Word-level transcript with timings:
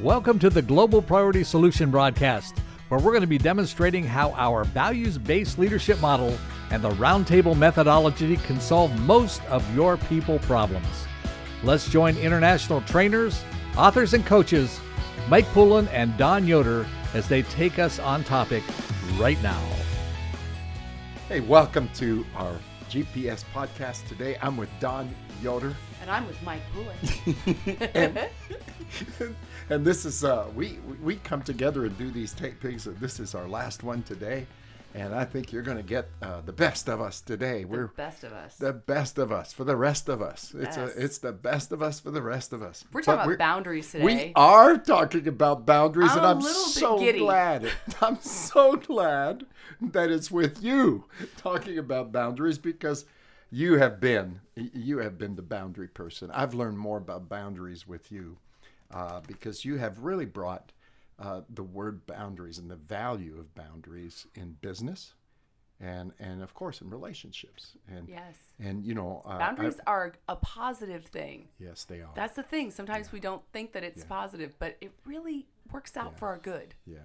Welcome 0.00 0.38
to 0.38 0.48
the 0.48 0.62
Global 0.62 1.02
Priority 1.02 1.42
Solution 1.42 1.90
broadcast, 1.90 2.60
where 2.86 3.00
we're 3.00 3.10
going 3.10 3.22
to 3.22 3.26
be 3.26 3.36
demonstrating 3.36 4.04
how 4.04 4.30
our 4.34 4.62
values 4.62 5.18
based 5.18 5.58
leadership 5.58 6.00
model 6.00 6.38
and 6.70 6.84
the 6.84 6.90
roundtable 6.90 7.58
methodology 7.58 8.36
can 8.36 8.60
solve 8.60 8.96
most 9.00 9.44
of 9.46 9.74
your 9.74 9.96
people 9.96 10.38
problems. 10.38 10.86
Let's 11.64 11.90
join 11.90 12.16
international 12.16 12.80
trainers, 12.82 13.42
authors, 13.76 14.14
and 14.14 14.24
coaches, 14.24 14.78
Mike 15.28 15.46
Pullen 15.46 15.88
and 15.88 16.16
Dawn 16.16 16.46
Yoder, 16.46 16.86
as 17.12 17.26
they 17.26 17.42
take 17.42 17.80
us 17.80 17.98
on 17.98 18.22
topic 18.22 18.62
right 19.16 19.42
now. 19.42 19.60
Hey, 21.28 21.40
welcome 21.40 21.90
to 21.94 22.24
our 22.36 22.54
GPS 22.88 23.44
podcast 23.52 24.06
today. 24.06 24.38
I'm 24.40 24.56
with 24.56 24.70
Dawn 24.78 25.12
Yoder. 25.42 25.74
And 26.00 26.08
I'm 26.08 26.26
with 26.26 26.40
Mike 26.42 26.62
Pullen. 26.72 26.96
and, 27.94 28.28
and 29.70 29.84
this 29.84 30.04
is 30.04 30.24
uh, 30.24 30.46
we 30.54 30.78
we 31.02 31.16
come 31.16 31.42
together 31.42 31.84
and 31.84 31.96
do 31.98 32.10
these 32.10 32.34
tapings. 32.34 32.86
And 32.86 32.96
this 32.98 33.20
is 33.20 33.34
our 33.34 33.46
last 33.48 33.82
one 33.82 34.02
today, 34.02 34.46
and 34.94 35.14
I 35.14 35.24
think 35.24 35.52
you're 35.52 35.62
going 35.62 35.76
to 35.76 35.82
get 35.82 36.08
uh, 36.22 36.40
the 36.40 36.52
best 36.52 36.88
of 36.88 37.00
us 37.00 37.20
today. 37.20 37.62
The 37.62 37.68
We're 37.68 37.86
best 37.88 38.24
of 38.24 38.32
us. 38.32 38.56
the 38.56 38.72
best 38.72 39.18
of 39.18 39.30
us 39.30 39.52
for 39.52 39.64
the 39.64 39.76
rest 39.76 40.08
of 40.08 40.22
us. 40.22 40.54
It's 40.56 40.76
a, 40.76 40.84
it's 40.96 41.18
the 41.18 41.32
best 41.32 41.72
of 41.72 41.82
us 41.82 42.00
for 42.00 42.10
the 42.10 42.22
rest 42.22 42.52
of 42.52 42.62
us. 42.62 42.84
We're 42.92 43.02
talking 43.02 43.18
But 43.28 43.34
about 43.34 43.38
boundaries 43.38 43.90
today. 43.92 44.04
We 44.04 44.32
are 44.36 44.78
talking 44.78 45.28
about 45.28 45.66
boundaries, 45.66 46.12
I'm 46.12 46.18
and 46.18 46.26
I'm 46.26 46.40
so 46.42 46.98
giddy. 46.98 47.18
glad. 47.20 47.70
I'm 48.00 48.20
so 48.20 48.76
glad 48.76 49.46
that 49.80 50.10
it's 50.10 50.30
with 50.30 50.62
you 50.62 51.04
talking 51.36 51.78
about 51.78 52.10
boundaries 52.12 52.58
because 52.58 53.04
you 53.50 53.74
have 53.78 54.00
been 54.00 54.40
you 54.56 54.98
have 54.98 55.18
been 55.18 55.36
the 55.36 55.42
boundary 55.42 55.88
person. 55.88 56.30
I've 56.32 56.54
learned 56.54 56.78
more 56.78 56.96
about 56.98 57.28
boundaries 57.28 57.86
with 57.86 58.10
you 58.10 58.38
uh, 58.92 59.20
because 59.26 59.64
you 59.64 59.76
have 59.76 59.98
really 60.00 60.24
brought 60.24 60.72
uh, 61.18 61.42
the 61.50 61.62
word 61.62 62.06
boundaries 62.06 62.58
and 62.58 62.70
the 62.70 62.76
value 62.76 63.36
of 63.38 63.54
boundaries 63.54 64.26
in 64.34 64.56
business. 64.60 65.14
And, 65.80 66.12
and 66.18 66.42
of 66.42 66.54
course 66.54 66.80
in 66.80 66.90
relationships 66.90 67.76
and 67.88 68.08
Yes. 68.08 68.34
and 68.58 68.84
you 68.84 68.94
know 68.94 69.22
uh, 69.24 69.28
I- 69.28 69.38
Boundaries 69.38 69.78
are 69.86 70.12
a 70.28 70.34
positive 70.34 71.04
thing. 71.06 71.46
yes 71.60 71.84
they 71.84 72.00
are 72.00 72.10
That's 72.16 72.34
the 72.34 72.42
thing. 72.42 72.72
Sometimes 72.72 73.12
we 73.12 73.20
don't 73.20 73.42
think 73.52 73.72
that 73.74 73.84
it's 73.84 74.02
positive, 74.02 74.58
but 74.58 74.76
it 74.80 74.90
really 75.04 75.46
works 75.70 75.96
out 75.96 76.18
for 76.18 76.26
our 76.26 76.38
good. 76.38 76.74
Yeah, 76.84 76.98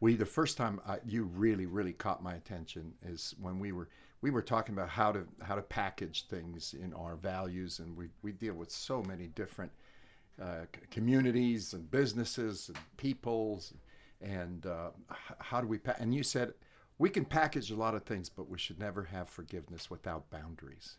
we 0.00 0.14
the 0.14 0.26
first 0.26 0.58
time 0.58 0.78
I, 0.86 0.98
you 1.06 1.24
really 1.24 1.64
really 1.64 1.94
caught 1.94 2.22
my 2.22 2.34
attention 2.34 2.92
is 3.02 3.34
when 3.40 3.58
we 3.58 3.72
were 3.72 3.88
we 4.20 4.30
were 4.30 4.42
talking 4.42 4.74
about 4.74 4.90
how 4.90 5.10
to 5.12 5.26
how 5.40 5.54
to 5.54 5.62
package 5.62 6.26
things 6.26 6.74
in 6.74 6.92
our 6.92 7.16
values, 7.16 7.78
and 7.78 7.96
we 7.96 8.08
we 8.20 8.32
deal 8.32 8.52
with 8.52 8.70
so 8.70 9.02
many 9.04 9.28
different 9.28 9.72
uh, 10.42 10.64
c- 10.74 10.80
communities 10.90 11.72
and 11.74 11.90
businesses 11.90 12.68
and 12.68 12.78
peoples, 12.96 13.74
and 14.20 14.66
uh, 14.66 14.90
h- 15.10 15.36
how 15.38 15.60
do 15.60 15.66
we 15.66 15.78
pa- 15.78 15.96
and 15.98 16.14
you 16.14 16.22
said. 16.22 16.54
We 16.98 17.10
can 17.10 17.24
package 17.24 17.72
a 17.72 17.74
lot 17.74 17.94
of 17.96 18.04
things, 18.04 18.28
but 18.28 18.48
we 18.48 18.58
should 18.58 18.78
never 18.78 19.02
have 19.02 19.28
forgiveness 19.28 19.90
without 19.90 20.30
boundaries. 20.30 20.98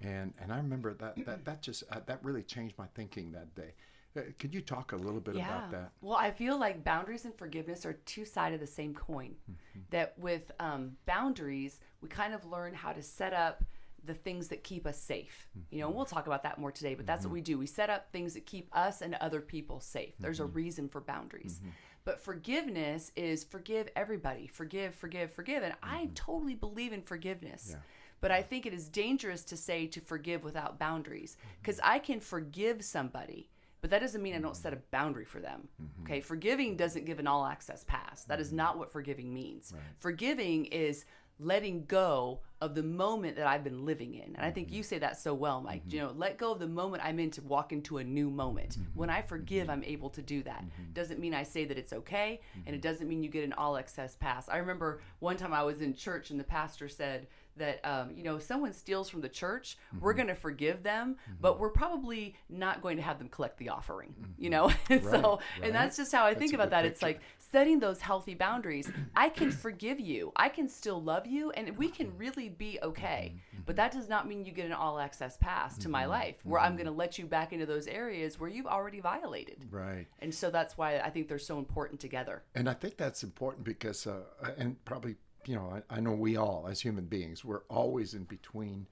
And 0.00 0.34
and 0.40 0.52
I 0.52 0.56
remember 0.56 0.92
that 0.94 1.24
that 1.24 1.44
that 1.44 1.62
just 1.62 1.84
uh, 1.92 2.00
that 2.06 2.18
really 2.24 2.42
changed 2.42 2.76
my 2.78 2.86
thinking 2.94 3.30
that 3.32 3.54
day. 3.54 3.74
Uh, 4.16 4.22
could 4.40 4.52
you 4.52 4.60
talk 4.60 4.90
a 4.90 4.96
little 4.96 5.20
bit 5.20 5.36
about 5.36 5.70
that? 5.70 5.92
Well, 6.00 6.16
I 6.16 6.32
feel 6.32 6.58
like 6.58 6.82
boundaries 6.82 7.24
and 7.26 7.34
forgiveness 7.34 7.86
are 7.86 7.92
two 7.92 8.24
sides 8.24 8.54
of 8.54 8.60
the 8.60 8.66
same 8.66 8.92
coin. 8.92 9.36
Mm-hmm. 9.48 9.80
That 9.90 10.18
with 10.18 10.50
um, 10.58 10.96
boundaries, 11.06 11.78
we 12.00 12.08
kind 12.08 12.34
of 12.34 12.44
learn 12.44 12.74
how 12.74 12.92
to 12.92 13.02
set 13.02 13.32
up 13.32 13.62
the 14.04 14.14
things 14.14 14.48
that 14.48 14.64
keep 14.64 14.86
us 14.86 14.98
safe. 14.98 15.48
You 15.70 15.80
know, 15.80 15.88
and 15.88 15.96
we'll 15.96 16.04
talk 16.04 16.26
about 16.26 16.42
that 16.44 16.58
more 16.58 16.72
today, 16.72 16.94
but 16.94 17.06
that's 17.06 17.24
what 17.24 17.28
mm-hmm. 17.28 17.34
we 17.34 17.40
do. 17.40 17.58
We 17.58 17.66
set 17.66 17.90
up 17.90 18.10
things 18.12 18.34
that 18.34 18.46
keep 18.46 18.68
us 18.72 19.02
and 19.02 19.14
other 19.14 19.40
people 19.40 19.80
safe. 19.80 20.14
There's 20.18 20.40
a 20.40 20.44
mm-hmm. 20.44 20.52
reason 20.54 20.88
for 20.88 21.00
boundaries. 21.00 21.60
But 22.04 22.20
forgiveness 22.20 23.12
is 23.14 23.44
forgive 23.44 23.88
everybody, 23.94 24.46
forgive, 24.46 24.94
forgive, 24.94 25.32
forgive. 25.32 25.62
And 25.62 25.74
I 25.82 26.08
totally 26.14 26.54
believe 26.54 26.92
in 26.92 27.02
forgiveness. 27.02 27.76
But 28.20 28.30
I 28.30 28.42
think 28.42 28.66
it 28.66 28.74
is 28.74 28.88
dangerous 28.88 29.44
to 29.44 29.56
say 29.56 29.86
to 29.88 30.00
forgive 30.00 30.44
without 30.44 30.78
boundaries 30.78 31.36
because 31.60 31.80
I 31.82 31.98
can 31.98 32.20
forgive 32.20 32.84
somebody, 32.84 33.48
but 33.80 33.90
that 33.90 34.00
doesn't 34.00 34.22
mean 34.22 34.34
I 34.34 34.40
don't 34.40 34.56
set 34.56 34.74
a 34.74 34.78
boundary 34.90 35.24
for 35.24 35.40
them. 35.40 35.68
Okay, 36.02 36.20
forgiving 36.20 36.76
doesn't 36.76 37.06
give 37.06 37.18
an 37.18 37.26
all 37.26 37.46
access 37.46 37.84
pass. 37.84 38.24
That 38.24 38.40
is 38.40 38.52
not 38.52 38.76
what 38.76 38.92
forgiving 38.92 39.32
means. 39.32 39.72
Forgiving 39.98 40.66
is 40.66 41.06
letting 41.40 41.84
go 41.86 42.40
of 42.60 42.74
the 42.74 42.82
moment 42.82 43.36
that 43.36 43.46
I've 43.46 43.64
been 43.64 43.86
living 43.86 44.14
in. 44.14 44.34
And 44.36 44.44
I 44.44 44.50
think 44.50 44.70
you 44.70 44.82
say 44.82 44.98
that 44.98 45.18
so 45.18 45.32
well, 45.32 45.62
Mike. 45.62 45.82
You 45.88 46.00
know, 46.00 46.12
let 46.14 46.36
go 46.36 46.52
of 46.52 46.58
the 46.58 46.68
moment 46.68 47.02
I'm 47.04 47.18
in 47.18 47.30
to 47.32 47.42
walk 47.42 47.72
into 47.72 47.98
a 47.98 48.04
new 48.04 48.28
moment. 48.28 48.76
When 48.94 49.08
I 49.08 49.22
forgive, 49.22 49.70
I'm 49.70 49.82
able 49.84 50.10
to 50.10 50.22
do 50.22 50.42
that. 50.42 50.64
Doesn't 50.92 51.18
mean 51.18 51.32
I 51.32 51.42
say 51.42 51.64
that 51.64 51.78
it's 51.78 51.92
okay, 51.92 52.40
and 52.66 52.74
it 52.74 52.82
doesn't 52.82 53.08
mean 53.08 53.22
you 53.22 53.30
get 53.30 53.44
an 53.44 53.54
all 53.54 53.76
excess 53.76 54.14
pass. 54.14 54.48
I 54.48 54.58
remember 54.58 55.00
one 55.20 55.36
time 55.36 55.54
I 55.54 55.62
was 55.62 55.80
in 55.80 55.94
church 55.94 56.30
and 56.30 56.38
the 56.38 56.44
pastor 56.44 56.88
said, 56.88 57.28
that 57.56 57.84
um, 57.84 58.10
you 58.14 58.24
know 58.24 58.36
if 58.36 58.42
someone 58.42 58.72
steals 58.72 59.08
from 59.08 59.20
the 59.20 59.28
church 59.28 59.76
we're 60.00 60.14
going 60.14 60.28
to 60.28 60.34
forgive 60.34 60.82
them 60.82 61.16
but 61.40 61.58
we're 61.58 61.70
probably 61.70 62.34
not 62.48 62.82
going 62.82 62.96
to 62.96 63.02
have 63.02 63.18
them 63.18 63.28
collect 63.28 63.58
the 63.58 63.68
offering 63.68 64.14
you 64.38 64.50
know 64.50 64.72
and 64.88 65.02
so 65.02 65.40
right. 65.58 65.66
and 65.66 65.74
that's 65.74 65.96
just 65.96 66.12
how 66.12 66.24
i 66.24 66.34
think 66.34 66.52
about 66.52 66.70
that 66.70 66.84
it's 66.84 67.02
like 67.02 67.20
setting 67.52 67.80
those 67.80 68.00
healthy 68.00 68.34
boundaries 68.34 68.90
i 69.16 69.28
can 69.28 69.50
forgive 69.50 70.00
you. 70.00 70.32
I 70.36 70.48
can 70.48 70.68
still 70.68 71.02
love 71.02 71.26
you 71.26 71.50
and 71.52 71.76
we 71.76 71.88
can 71.88 72.16
really 72.16 72.48
be 72.48 72.78
okay. 72.82 73.34
But 73.66 73.76
that 73.76 73.92
does 73.92 74.08
not 74.08 74.26
mean 74.26 74.44
you 74.44 74.52
get 74.52 74.66
an 74.66 74.72
all 74.72 74.98
access 74.98 75.36
pass 75.36 75.76
to 75.78 75.88
my 75.88 76.06
life 76.06 76.36
where 76.44 76.60
i'm 76.60 76.74
going 76.76 76.86
to 76.86 76.92
let 76.92 77.18
you 77.18 77.26
back 77.26 77.52
into 77.52 77.66
those 77.66 77.86
areas 77.86 78.38
where 78.38 78.48
you've 78.48 78.66
already 78.66 79.00
violated. 79.00 79.64
Right. 79.70 80.06
and 80.20 80.34
so 80.34 80.50
that's 80.50 80.76
why 80.76 80.98
i 80.98 81.10
think 81.10 81.28
they're 81.28 81.38
so 81.38 81.58
important 81.58 82.00
together. 82.00 82.42
And 82.54 82.68
I 82.68 82.74
think 82.74 82.96
that's 82.96 83.22
important 83.22 83.64
because, 83.64 84.06
uh, 84.06 84.22
and 84.58 84.82
probably, 84.84 85.16
you 85.46 85.54
know, 85.54 85.80
I, 85.90 85.96
I 85.96 86.00
know 86.00 86.12
we 86.12 86.36
all, 86.36 86.66
as 86.68 86.80
human 86.80 87.04
beings, 87.04 87.44
we're 87.44 87.62
always 87.68 88.14
in 88.14 88.24
between 88.24 88.86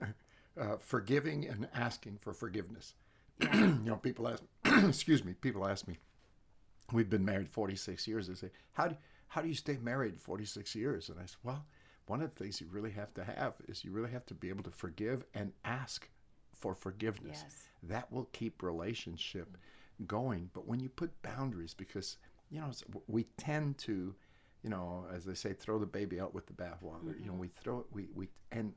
uh, 0.60 0.76
forgiving 0.78 1.46
and 1.46 1.68
asking 1.74 2.18
for 2.20 2.32
forgiveness. 2.32 2.94
you 3.52 3.78
know, 3.84 3.96
people 3.96 4.28
ask, 4.28 4.42
excuse 4.88 5.24
me, 5.24 5.34
people 5.34 5.66
ask 5.66 5.86
me, 5.88 5.98
we've 6.92 7.10
been 7.10 7.24
married 7.24 7.48
46 7.48 8.06
years. 8.06 8.28
They 8.28 8.34
say, 8.34 8.50
how 8.72 8.88
do, 8.88 8.96
how 9.28 9.42
do 9.42 9.48
you 9.48 9.54
stay 9.54 9.78
married 9.82 10.20
46 10.20 10.74
years? 10.74 11.08
And 11.08 11.18
I 11.18 11.22
said, 11.22 11.36
well, 11.42 11.64
one 12.06 12.20
of 12.20 12.34
the 12.34 12.44
things 12.44 12.60
you 12.60 12.66
really 12.70 12.90
have 12.90 13.14
to 13.14 13.24
have 13.24 13.54
is 13.68 13.84
you 13.84 13.92
really 13.92 14.10
have 14.10 14.26
to 14.26 14.34
be 14.34 14.48
able 14.48 14.64
to 14.64 14.70
forgive 14.70 15.24
and 15.34 15.52
ask 15.64 16.08
for 16.52 16.74
forgiveness. 16.74 17.40
Yes. 17.42 17.56
That 17.84 18.12
will 18.12 18.28
keep 18.32 18.62
relationship 18.62 19.56
going. 20.06 20.50
But 20.52 20.66
when 20.66 20.80
you 20.80 20.88
put 20.88 21.20
boundaries, 21.22 21.74
because 21.74 22.16
you 22.50 22.60
know 22.60 22.70
we 23.06 23.24
tend 23.36 23.78
to, 23.78 24.14
you 24.62 24.70
know, 24.70 25.06
as 25.12 25.24
they 25.24 25.34
say, 25.34 25.52
throw 25.52 25.78
the 25.78 25.86
baby 25.86 26.20
out 26.20 26.34
with 26.34 26.46
the 26.46 26.52
bathwater. 26.52 27.18
You 27.20 27.26
know, 27.26 27.32
we 27.34 27.48
throw 27.48 27.80
it. 27.80 27.86
We 27.92 28.08
we 28.14 28.28
and 28.50 28.72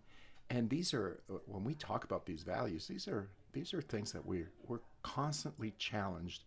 and 0.50 0.70
these 0.70 0.94
are 0.94 1.20
uh, 1.30 1.38
when 1.46 1.64
we 1.64 1.74
talk 1.76 2.04
about 2.04 2.26
these 2.26 2.44
values. 2.44 2.88
These 2.88 3.08
are 3.08 3.30
these 3.54 3.74
are 3.74 3.82
things 3.82 4.12
that 4.12 4.26
we're 4.26 4.52
we're 4.68 4.80
constantly 5.04 5.74
challenged 5.78 6.44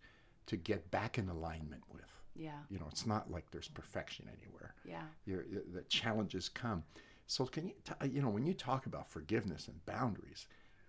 to 0.49 0.57
get 0.57 0.89
back 0.91 1.17
in 1.17 1.29
alignment 1.29 1.83
with. 1.93 2.11
yeah 2.35 2.59
You 2.69 2.79
know, 2.79 2.87
it's 2.91 3.05
not 3.05 3.29
like 3.31 3.45
there's 3.51 3.67
perfection 3.69 4.25
anywhere 4.37 4.73
yeah 4.85 5.03
your, 5.25 5.41
the 5.75 5.83
challenges 5.83 6.49
come. 6.49 6.83
So 7.27 7.45
can 7.45 7.67
you, 7.67 7.73
t- 7.85 8.09
you 8.09 8.21
know, 8.23 8.29
when 8.29 8.45
you 8.45 8.53
talk 8.55 8.87
about 8.87 9.07
forgiveness 9.07 9.67
and 9.67 9.77
boundaries, 9.85 10.47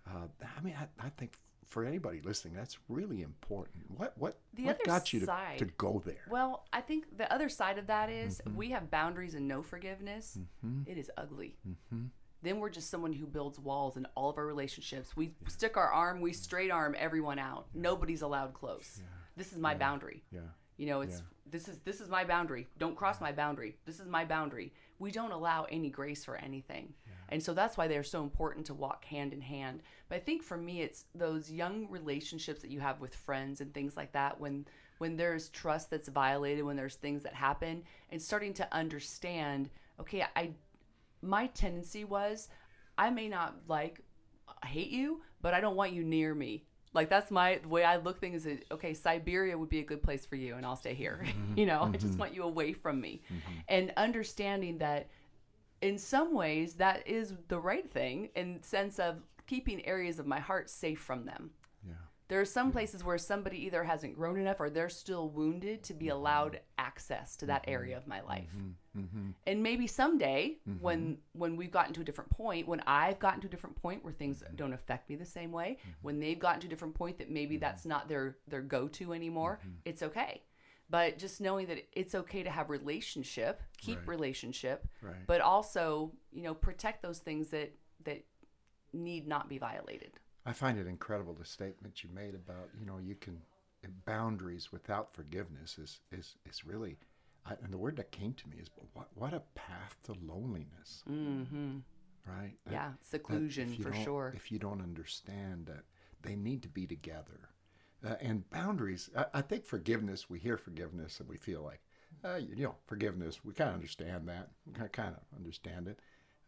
uh, 0.09 0.27
I 0.57 0.61
mean, 0.63 0.75
I, 0.83 0.87
I 1.07 1.11
think 1.11 1.33
for 1.67 1.85
anybody 1.85 2.21
listening, 2.25 2.55
that's 2.55 2.79
really 2.89 3.21
important. 3.23 3.85
What 3.99 4.17
what 4.17 4.39
The 4.55 4.65
what 4.65 4.83
got 4.85 5.13
you 5.13 5.21
to, 5.21 5.27
side- 5.27 5.59
to 5.59 5.67
go 5.87 6.03
there? 6.05 6.25
Well, 6.31 6.65
I 6.73 6.81
think 6.81 7.01
the 7.19 7.31
other 7.33 7.49
side 7.51 7.77
of 7.79 7.87
that 7.89 8.09
is 8.11 8.39
Mm-hmm. 8.41 8.57
we 8.57 8.71
have 8.71 8.91
boundaries 8.91 9.35
and 9.35 9.47
no 9.47 9.63
forgiveness. 9.63 10.39
It 10.87 10.97
is 10.97 11.11
ugly. 11.19 11.59
Mm-hmm. 11.69 12.05
Then 12.43 12.59
we're 12.59 12.71
just 12.71 12.89
someone 12.89 13.13
who 13.13 13.27
builds 13.27 13.59
walls 13.59 13.99
in 13.99 14.07
all 14.17 14.31
of 14.31 14.39
our 14.39 14.47
relationships. 14.47 15.15
We 15.15 15.35
stick 15.47 15.77
our 15.77 15.93
arm, 15.93 16.23
we 16.23 16.33
straight 16.33 16.71
arm 16.71 16.95
everyone 16.99 17.39
out. 17.39 17.67
Nobody's 17.75 18.23
allowed 18.23 18.55
close. 18.55 19.03
This 19.41 19.53
is 19.55 19.59
my 19.59 19.75
boundary. 19.75 20.23
yeah, 20.31 20.41
You 20.77 20.87
know, 20.87 21.01
it's 21.01 21.23
this 21.51 21.67
is 21.67 21.79
this 21.79 22.01
is 22.03 22.11
my 22.11 22.25
boundary. 22.25 22.69
Don't 22.79 22.95
cross 22.95 23.23
my 23.23 23.33
boundary. 23.33 23.77
This 23.87 23.99
is 23.99 24.07
my 24.07 24.27
boundary. 24.27 24.75
We 24.99 25.11
don't 25.11 25.33
allow 25.33 25.65
any 25.65 25.89
grace 25.89 26.27
for 26.27 26.37
anything. 26.37 26.93
And 27.31 27.43
so 27.43 27.55
that's 27.55 27.79
why 27.79 27.89
they're 27.89 28.03
so 28.03 28.23
important 28.23 28.67
to 28.67 28.75
walk 28.75 29.07
hand 29.07 29.33
in 29.33 29.41
hand. 29.41 29.83
But 30.09 30.17
I 30.17 30.19
think 30.19 30.43
for 30.43 30.59
me 30.59 30.83
it's 30.83 31.07
those 31.15 31.51
young 31.51 31.89
relationships 31.89 32.61
that 32.61 32.71
you 32.71 32.81
have 32.81 33.01
with 33.01 33.15
friends 33.15 33.63
and 33.63 33.73
things 33.73 33.97
like 33.97 34.13
that 34.13 34.39
when 34.39 34.67
when 34.99 35.17
there's 35.17 35.49
trust 35.49 35.89
that's 35.89 36.09
violated, 36.09 36.63
when 36.65 36.77
there's 36.77 36.97
things 36.97 37.23
that 37.23 37.33
happen 37.33 37.85
and 38.11 38.21
starting 38.21 38.53
to 38.55 38.69
understand, 38.75 39.71
okay, 39.99 40.27
I 40.37 40.51
my 41.23 41.47
tendency 41.47 42.05
was 42.05 42.49
I 42.99 43.09
may 43.09 43.29
not 43.29 43.55
like 43.69 44.03
hate 44.67 44.91
you, 44.91 45.23
but 45.41 45.55
I 45.55 45.61
don't 45.63 45.77
want 45.77 45.93
you 45.93 46.05
near 46.05 46.35
me. 46.35 46.67
Like 46.93 47.09
that's 47.09 47.31
my 47.31 47.61
the 47.63 47.69
way 47.69 47.85
I 47.85 47.97
look 47.97 48.21
things 48.21 48.47
is 48.47 48.61
okay, 48.73 48.95
Siberia 48.95 49.57
would 49.57 49.69
be 49.69 49.79
a 49.79 49.85
good 49.85 50.03
place 50.03 50.27
for 50.27 50.37
you 50.37 50.57
and 50.57 50.67
I'll 50.67 50.77
stay 50.77 50.95
here. 50.95 51.25
Mm-hmm. 51.31 51.59
you 51.59 51.67
know, 51.67 51.83
I 51.83 51.97
just 51.97 52.07
mm-hmm. 52.07 52.19
want 52.19 52.35
you 52.35 52.43
away 52.43 52.73
from 52.73 53.01
me. 53.01 53.23
Mm-hmm. 53.27 53.53
And 53.69 53.93
understanding 53.97 54.79
that 54.79 55.09
in 55.81 55.97
some 55.97 56.35
ways 56.35 56.75
that 56.75 57.07
is 57.07 57.35
the 57.49 57.59
right 57.59 57.91
thing 57.91 58.31
in 58.35 58.63
sense 58.63 58.99
of 58.99 59.17
keeping 59.47 59.85
areas 59.87 60.19
of 60.19 60.27
my 60.27 60.41
heart 60.41 60.69
safe 60.69 61.01
from 61.01 61.25
them. 61.25 61.51
There 62.31 62.41
are 62.41 62.47
some 62.47 62.71
places 62.71 63.03
where 63.03 63.19
somebody 63.19 63.59
either 63.67 63.83
hasn't 63.83 64.15
grown 64.15 64.39
enough 64.39 64.61
or 64.61 64.71
they're 64.71 64.89
still 64.89 65.29
wounded 65.29 65.83
to 65.83 65.95
be 65.95 66.09
allowed 66.09 66.61
access 66.79 67.37
to 67.37 67.47
that 67.47 67.65
area 67.67 67.97
of 67.97 68.07
my 68.07 68.19
mm-hmm. 68.19 68.29
life. 68.29 68.55
Mm-hmm. 68.57 69.01
Mm-hmm. 69.01 69.31
And 69.47 69.63
maybe 69.63 69.87
someday 69.89 70.59
when 70.81 71.19
when 71.33 71.57
we've 71.57 71.71
gotten 71.71 71.93
to 71.95 72.01
a 72.01 72.05
different 72.05 72.31
point, 72.31 72.69
when 72.69 72.83
I've 72.87 73.19
gotten 73.19 73.41
to 73.41 73.49
a 73.49 73.51
different 73.51 73.77
point 73.77 74.05
where 74.05 74.13
things 74.13 74.43
don't 74.55 74.73
affect 74.73 75.11
me 75.11 75.17
the 75.17 75.25
same 75.25 75.51
way, 75.53 75.79
when 76.03 76.21
they've 76.21 76.39
gotten 76.39 76.61
to 76.61 76.67
a 76.69 76.71
different 76.71 76.95
point 76.95 77.19
that 77.19 77.31
maybe 77.31 77.57
that's 77.57 77.85
not 77.85 78.09
their 78.09 78.37
their 78.49 78.63
go-to 78.63 79.13
anymore, 79.13 79.61
it's 79.85 80.03
okay. 80.03 80.43
But 80.89 81.19
just 81.19 81.41
knowing 81.41 81.67
that 81.67 81.85
it's 81.93 82.15
okay 82.15 82.43
to 82.43 82.51
have 82.51 82.69
relationship, 82.69 83.63
keep 83.79 83.99
Right. 83.99 84.09
relationship, 84.09 84.89
Right. 85.03 85.25
but 85.27 85.41
also, 85.41 86.13
you 86.33 86.43
know, 86.43 86.55
protect 86.55 87.03
those 87.03 87.21
things 87.21 87.51
that 87.51 87.73
that 88.05 88.25
need 88.93 89.27
not 89.29 89.49
be 89.49 89.59
violated. 89.59 90.19
I 90.47 90.53
find 90.53 90.79
it 90.79 90.87
incredible 90.87 91.35
the 91.35 91.45
statement 91.45 92.03
you 92.03 92.11
made 92.15 92.35
about 92.35 92.71
you 92.79 92.87
know 92.87 92.99
you 92.99 93.15
can 93.15 93.43
boundaries 94.05 94.71
without 94.73 95.15
forgiveness 95.15 95.79
is 95.79 96.01
is 96.13 96.37
is 96.47 96.65
really, 96.65 96.99
I, 97.47 97.55
and 97.63 97.73
the 97.73 97.79
word 97.79 97.97
that 97.97 98.11
came 98.13 98.35
to 98.35 98.49
me 98.49 98.59
is 98.59 98.69
what 98.95 99.09
what 99.15 99.33
a 99.35 99.43
path 99.55 99.97
to 100.05 100.13
loneliness, 100.13 101.05
Mm-hmm. 101.11 101.79
right? 102.27 102.55
That- 102.67 102.73
Yeah, 102.73 102.93
seclusion 103.03 103.77
for 103.77 103.93
sure. 103.93 104.33
If 104.35 104.51
you 104.53 104.59
don't 104.59 104.81
understand 104.83 105.67
that 105.67 105.85
they 106.23 106.37
need 106.37 106.63
to 106.63 106.69
be 106.69 106.87
together, 106.87 107.41
uh, 108.05 108.17
and 108.21 108.49
boundaries, 108.51 109.11
I, 109.17 109.27
I 109.35 109.43
think 109.43 109.65
forgiveness. 109.65 110.29
We 110.29 110.39
hear 110.39 110.57
forgiveness 110.59 111.21
and 111.21 111.29
we 111.29 111.37
feel 111.37 111.63
like, 111.63 111.81
uh, 112.25 112.37
you, 112.37 112.55
you 112.57 112.65
know, 112.65 112.77
forgiveness. 112.87 113.45
We 113.45 113.53
kind 113.55 113.69
of 113.71 113.75
understand 113.75 114.29
that. 114.29 114.51
We 114.67 114.73
kind 114.89 115.15
of 115.15 115.37
understand 115.39 115.89
it. 115.89 115.99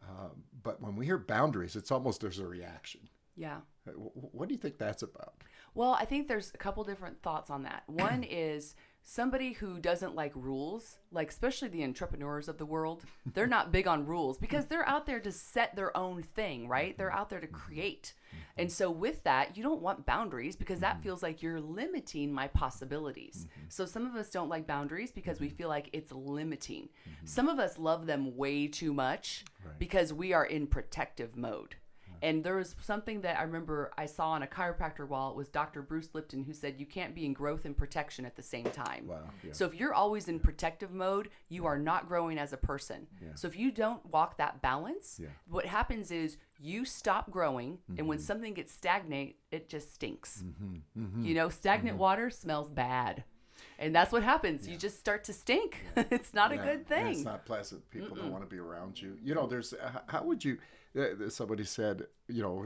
Um, 0.07 0.43
but 0.63 0.81
when 0.81 0.95
we 0.95 1.05
hear 1.05 1.17
boundaries, 1.17 1.75
it's 1.75 1.91
almost 1.91 2.21
there's 2.21 2.39
a 2.39 2.45
reaction. 2.47 3.01
Yeah. 3.35 3.61
Wh- 3.85 3.91
wh- 3.91 4.35
What 4.35 4.47
do 4.47 4.53
you 4.53 4.59
think 4.59 4.77
that's 4.77 5.03
about? 5.03 5.33
Well, 5.75 5.97
I 5.99 6.05
think 6.05 6.27
there's 6.27 6.51
a 6.53 6.57
couple 6.57 6.83
different 6.83 7.21
thoughts 7.21 7.49
on 7.49 7.63
that. 7.63 7.83
One 7.87 8.23
is 8.29 8.75
somebody 9.03 9.53
who 9.53 9.79
doesn't 9.79 10.15
like 10.15 10.31
rules, 10.35 10.97
like 11.11 11.29
especially 11.29 11.67
the 11.67 11.83
entrepreneurs 11.83 12.47
of 12.47 12.57
the 12.57 12.65
world, 12.65 13.03
they're 13.33 13.47
not 13.47 13.71
big 13.71 13.87
on 13.87 14.05
rules 14.05 14.37
because 14.37 14.67
they're 14.67 14.87
out 14.87 15.05
there 15.05 15.19
to 15.19 15.31
set 15.31 15.75
their 15.75 15.95
own 15.95 16.23
thing, 16.23 16.67
right? 16.67 16.97
They're 16.97 17.11
out 17.11 17.29
there 17.29 17.41
to 17.41 17.47
create. 17.47 18.13
And 18.57 18.71
so 18.71 18.89
with 18.89 19.23
that, 19.23 19.57
you 19.57 19.63
don't 19.63 19.81
want 19.81 20.05
boundaries 20.05 20.55
because 20.55 20.79
that 20.79 20.95
mm-hmm. 20.95 21.03
feels 21.03 21.23
like 21.23 21.43
you're 21.43 21.59
limiting 21.59 22.31
my 22.31 22.47
possibilities. 22.47 23.47
Mm-hmm. 23.47 23.65
So 23.69 23.85
some 23.85 24.05
of 24.05 24.15
us 24.15 24.29
don't 24.29 24.49
like 24.49 24.65
boundaries 24.65 25.11
because 25.11 25.39
we 25.39 25.47
mm-hmm. 25.47 25.57
feel 25.57 25.69
like 25.69 25.89
it's 25.91 26.11
limiting. 26.11 26.89
Some 27.25 27.49
of 27.49 27.59
us 27.59 27.77
love 27.77 28.05
them 28.05 28.37
way 28.37 28.67
too 28.67 28.93
much 28.93 29.43
because 29.79 30.13
we 30.13 30.33
are 30.33 30.45
in 30.45 30.67
protective 30.67 31.35
mode. 31.35 31.75
And 32.23 32.41
there 32.41 32.55
was 32.55 32.73
something 32.81 33.19
that 33.21 33.37
I 33.37 33.43
remember 33.43 33.91
I 33.97 34.05
saw 34.05 34.29
on 34.29 34.43
a 34.43 34.47
chiropractor 34.47 35.05
wall. 35.05 35.31
It 35.31 35.35
was 35.35 35.49
Dr. 35.49 35.81
Bruce 35.81 36.07
Lipton 36.13 36.43
who 36.45 36.53
said 36.53 36.75
you 36.79 36.85
can't 36.85 37.13
be 37.13 37.25
in 37.25 37.33
growth 37.33 37.65
and 37.65 37.75
protection 37.77 38.25
at 38.25 38.37
the 38.37 38.41
same 38.41 38.63
time. 38.71 39.07
Wow, 39.07 39.23
yeah. 39.43 39.51
So 39.51 39.65
if 39.65 39.75
you're 39.75 39.93
always 39.93 40.29
in 40.29 40.39
protective 40.39 40.91
mode, 40.91 41.27
you 41.49 41.65
are 41.65 41.77
not 41.77 42.07
growing 42.07 42.37
as 42.37 42.53
a 42.53 42.57
person. 42.57 43.07
So 43.35 43.47
if 43.49 43.57
you 43.57 43.71
don't 43.71 44.05
walk 44.05 44.37
that 44.37 44.61
balance, 44.61 45.19
Yeah. 45.21 45.29
what 45.49 45.65
happens 45.65 46.11
is 46.11 46.37
you 46.57 46.85
stop 46.85 47.29
growing, 47.29 47.79
and 47.89 47.97
Mm-hmm. 47.97 48.07
when 48.07 48.19
something 48.19 48.53
gets 48.53 48.71
stagnant, 48.73 49.35
it 49.51 49.67
just 49.67 49.93
stinks. 49.93 50.43
Mm-hmm. 50.45 51.03
Mm-hmm. 51.03 51.25
You 51.25 51.33
know, 51.35 51.49
stagnant 51.49 51.95
mm-hmm. 51.95 52.01
water 52.01 52.29
smells 52.29 52.69
bad. 52.69 53.25
And 53.79 53.93
that's 53.95 54.11
what 54.11 54.23
happens. 54.23 54.67
You 54.67 54.77
just 54.77 54.99
start 54.99 55.23
to 55.25 55.33
stink. 55.33 55.83
it's 55.95 56.33
not 56.33 56.51
a 56.51 56.55
Yeah, 56.55 56.63
good 56.63 56.77
and 56.79 56.87
thing. 56.87 57.05
It's 57.07 57.25
not 57.25 57.45
pleasant. 57.45 57.89
People 57.89 58.15
don't 58.15 58.31
want 58.31 58.43
to 58.43 58.49
be 58.49 58.59
around 58.59 59.01
you. 59.01 59.17
You 59.23 59.35
know, 59.35 59.47
there's 59.47 59.73
uh, 59.73 59.99
how 60.07 60.23
would 60.23 60.43
you? 60.43 60.57
Uh, 60.97 61.27
somebody 61.29 61.63
said, 61.63 62.05
you 62.27 62.41
know, 62.43 62.65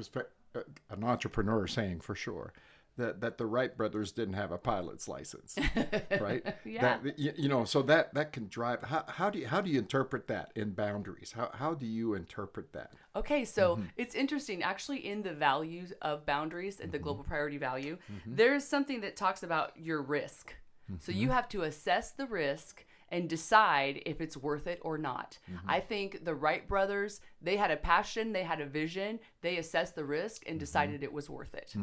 uh, 0.56 0.60
an 0.90 1.04
entrepreneur 1.04 1.66
saying 1.68 2.02
for 2.02 2.14
sure 2.16 2.52
that 2.98 3.22
that 3.22 3.38
the 3.38 3.46
Wright 3.46 3.76
brothers 3.78 4.12
didn't 4.12 4.34
have 4.34 4.52
a 4.52 4.58
pilot's 4.58 5.08
license, 5.08 5.56
right? 6.20 6.44
Yeah. 6.66 6.98
That, 7.04 7.18
you, 7.20 7.32
you 7.38 7.48
know, 7.48 7.64
so 7.64 7.82
that 7.84 8.14
that 8.16 8.34
can 8.34 8.48
drive. 8.50 8.84
How, 8.84 9.06
how 9.08 9.30
do 9.30 9.40
you 9.40 9.48
how 9.48 9.62
do 9.62 9.70
you 9.70 9.80
interpret 9.80 10.28
that 10.28 10.52
in 10.56 10.72
boundaries? 10.72 11.32
How 11.36 11.52
how 11.54 11.74
do 11.74 11.86
you 11.86 12.16
interpret 12.16 12.74
that? 12.74 12.92
Okay, 13.16 13.46
so 13.46 13.76
Mm-hmm. 13.78 13.86
it's 13.98 14.14
interesting. 14.16 14.62
Actually, 14.64 15.06
in 15.08 15.22
the 15.24 15.34
values 15.34 15.94
of 16.02 16.26
boundaries 16.26 16.80
and 16.82 16.92
the 16.92 16.98
Mm-hmm. 16.98 17.04
global 17.04 17.24
priority 17.24 17.58
value, 17.58 17.98
there's 18.26 18.66
something 18.66 19.02
that 19.02 19.16
talks 19.16 19.44
about 19.44 19.72
your 19.80 20.02
risk. 20.02 20.56
So 21.00 21.12
Mm-hmm. 21.12 21.22
you 21.22 21.30
have 21.32 21.50
to 21.50 21.62
assess 21.64 22.12
the 22.12 22.26
risk 22.28 22.86
and 23.10 23.30
decide 23.30 24.02
if 24.06 24.20
it's 24.20 24.36
worth 24.36 24.68
it 24.68 24.80
or 24.84 24.98
not. 24.98 25.38
Mm-hmm. 25.50 25.70
I 25.70 25.80
think 25.80 26.26
the 26.26 26.36
Wright 26.36 26.68
brothers, 26.68 27.22
they 27.42 27.56
had 27.56 27.72
a 27.72 27.78
passion, 27.78 28.34
they 28.34 28.44
had 28.44 28.60
a 28.60 28.66
vision, 28.66 29.20
they 29.42 29.58
assessed 29.58 29.96
the 29.96 30.04
risk 30.04 30.42
Mm-hmm. 30.42 30.52
and 30.52 30.60
decided 30.60 31.04
it 31.04 31.14
was 31.14 31.30
worth 31.30 31.54
it. 31.56 31.74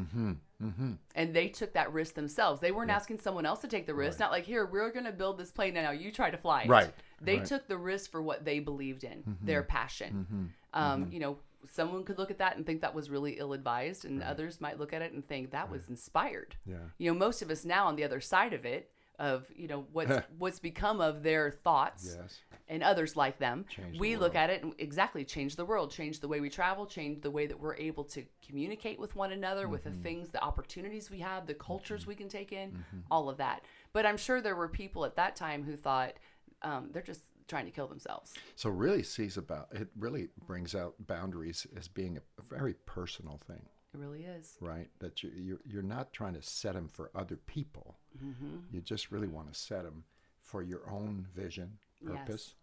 And 1.15 1.35
they 1.35 1.49
took 1.49 1.73
that 1.75 1.93
risk 1.93 2.15
themselves. 2.15 2.61
They 2.61 2.73
weren't 2.73 2.91
asking 2.91 3.19
someone 3.21 3.47
else 3.47 3.61
to 3.61 3.69
take 3.69 3.87
the 3.87 3.95
risk. 3.95 4.19
Not 4.19 4.31
like, 4.33 4.45
here, 4.45 4.67
we're 4.67 4.91
going 4.91 5.05
to 5.07 5.13
build 5.13 5.39
this 5.39 5.51
plane 5.51 5.75
now. 5.75 5.91
You 5.93 6.11
try 6.11 6.31
to 6.31 6.37
fly 6.39 6.63
it. 6.63 6.69
Right, 6.69 6.93
They 7.21 7.33
right. 7.35 7.43
Mm-hmm. 7.43 7.55
took 7.55 7.69
the 7.69 7.79
risk 7.79 8.11
for 8.11 8.23
what 8.23 8.45
they 8.45 8.59
believed 8.61 9.05
in, 9.05 9.37
their 9.43 9.63
passion. 9.63 10.53
Um, 10.73 11.09
You 11.11 11.21
know, 11.21 11.39
someone 11.71 12.05
could 12.05 12.19
look 12.19 12.31
at 12.31 12.39
that 12.39 12.57
and 12.57 12.65
think 12.67 12.81
that 12.83 12.95
was 12.95 13.11
really 13.11 13.39
ill 13.39 13.53
advised, 13.53 14.05
and 14.05 14.23
others 14.23 14.61
might 14.61 14.79
look 14.79 14.93
at 14.93 15.03
it 15.03 15.13
and 15.13 15.27
think 15.27 15.51
that 15.53 15.71
was 15.71 15.89
inspired. 15.89 16.57
Yeah. 16.67 16.77
You 16.99 17.13
know, 17.13 17.19
most 17.19 17.43
of 17.43 17.51
us 17.51 17.65
now 17.65 17.87
on 17.87 17.97
the 17.97 18.05
other 18.05 18.21
side 18.21 18.53
of 18.53 18.65
it, 18.65 18.91
of 19.21 19.47
you 19.55 19.69
know 19.69 19.87
what's 19.93 20.11
what's 20.39 20.59
become 20.59 21.01
of 21.01 21.23
their 21.23 21.49
thoughts 21.49 22.17
Yes. 22.21 22.41
and 22.69 22.83
others 22.83 23.15
like 23.17 23.39
them 23.39 23.65
Change 23.71 23.93
the 23.93 23.99
we 24.01 24.17
look 24.17 24.35
at 24.35 24.51
it 24.51 24.65
and 24.65 24.75
exactly 24.79 25.25
change 25.25 25.55
the 25.55 25.65
world 25.65 25.93
change 25.93 26.19
the 26.19 26.27
way 26.27 26.41
we 26.41 26.51
travel 26.51 26.85
change 26.85 27.23
the 27.23 27.31
way 27.31 27.47
that 27.47 27.61
we're 27.61 27.77
able 27.77 28.03
to 28.07 28.25
communicate 28.45 28.99
with 28.99 29.15
one 29.15 29.31
another 29.31 29.69
with 29.69 29.85
the 29.85 29.91
Mm-hmm. 29.91 30.03
things 30.03 30.31
the 30.31 30.43
opportunities 30.43 31.13
we 31.13 31.21
have 31.21 31.47
the 31.47 31.55
cultures 31.55 32.09
we 32.09 32.17
can 32.17 32.29
take 32.29 32.51
in 32.51 32.85
all 33.09 33.29
of 33.29 33.37
that 33.37 33.65
but 33.93 34.05
i'm 34.05 34.17
sure 34.17 34.41
there 34.41 34.57
were 34.57 34.67
people 34.69 35.05
at 35.05 35.15
that 35.15 35.37
time 35.37 35.63
who 35.63 35.77
thought 35.77 36.15
um, 36.63 36.89
they're 36.91 37.01
just 37.01 37.23
trying 37.49 37.65
to 37.67 37.71
kill 37.71 37.87
themselves 37.87 38.33
So 38.57 38.71
really 38.71 39.03
sees 39.03 39.37
about 39.37 39.69
it. 39.73 39.89
Really 39.99 40.29
brings 40.47 40.75
out 40.75 40.95
boundaries 41.07 41.67
as 41.77 41.89
being 41.89 42.17
a, 42.19 42.43
very 42.49 42.75
personal 42.87 43.41
thing. 43.47 43.63
it 43.95 43.99
really 43.99 44.25
is 44.25 44.57
right? 44.61 44.89
That 45.01 45.23
you, 45.23 45.31
you're, 45.37 45.61
you're 45.65 45.83
not 45.83 46.13
trying 46.13 46.35
to 46.35 46.43
set 46.43 46.75
them 46.75 46.89
for 46.89 47.11
other 47.15 47.37
people. 47.37 47.97
Mm-hmm. 48.23 48.57
You 48.73 48.81
just 48.81 49.11
really 49.11 49.29
want 49.29 49.53
to 49.53 49.59
set 49.59 49.85
them 49.85 50.05
for 50.41 50.63
your 50.63 50.83
own 50.91 51.27
vision, 51.35 51.79
Yes. 52.01 52.13
purpose. 52.19 52.55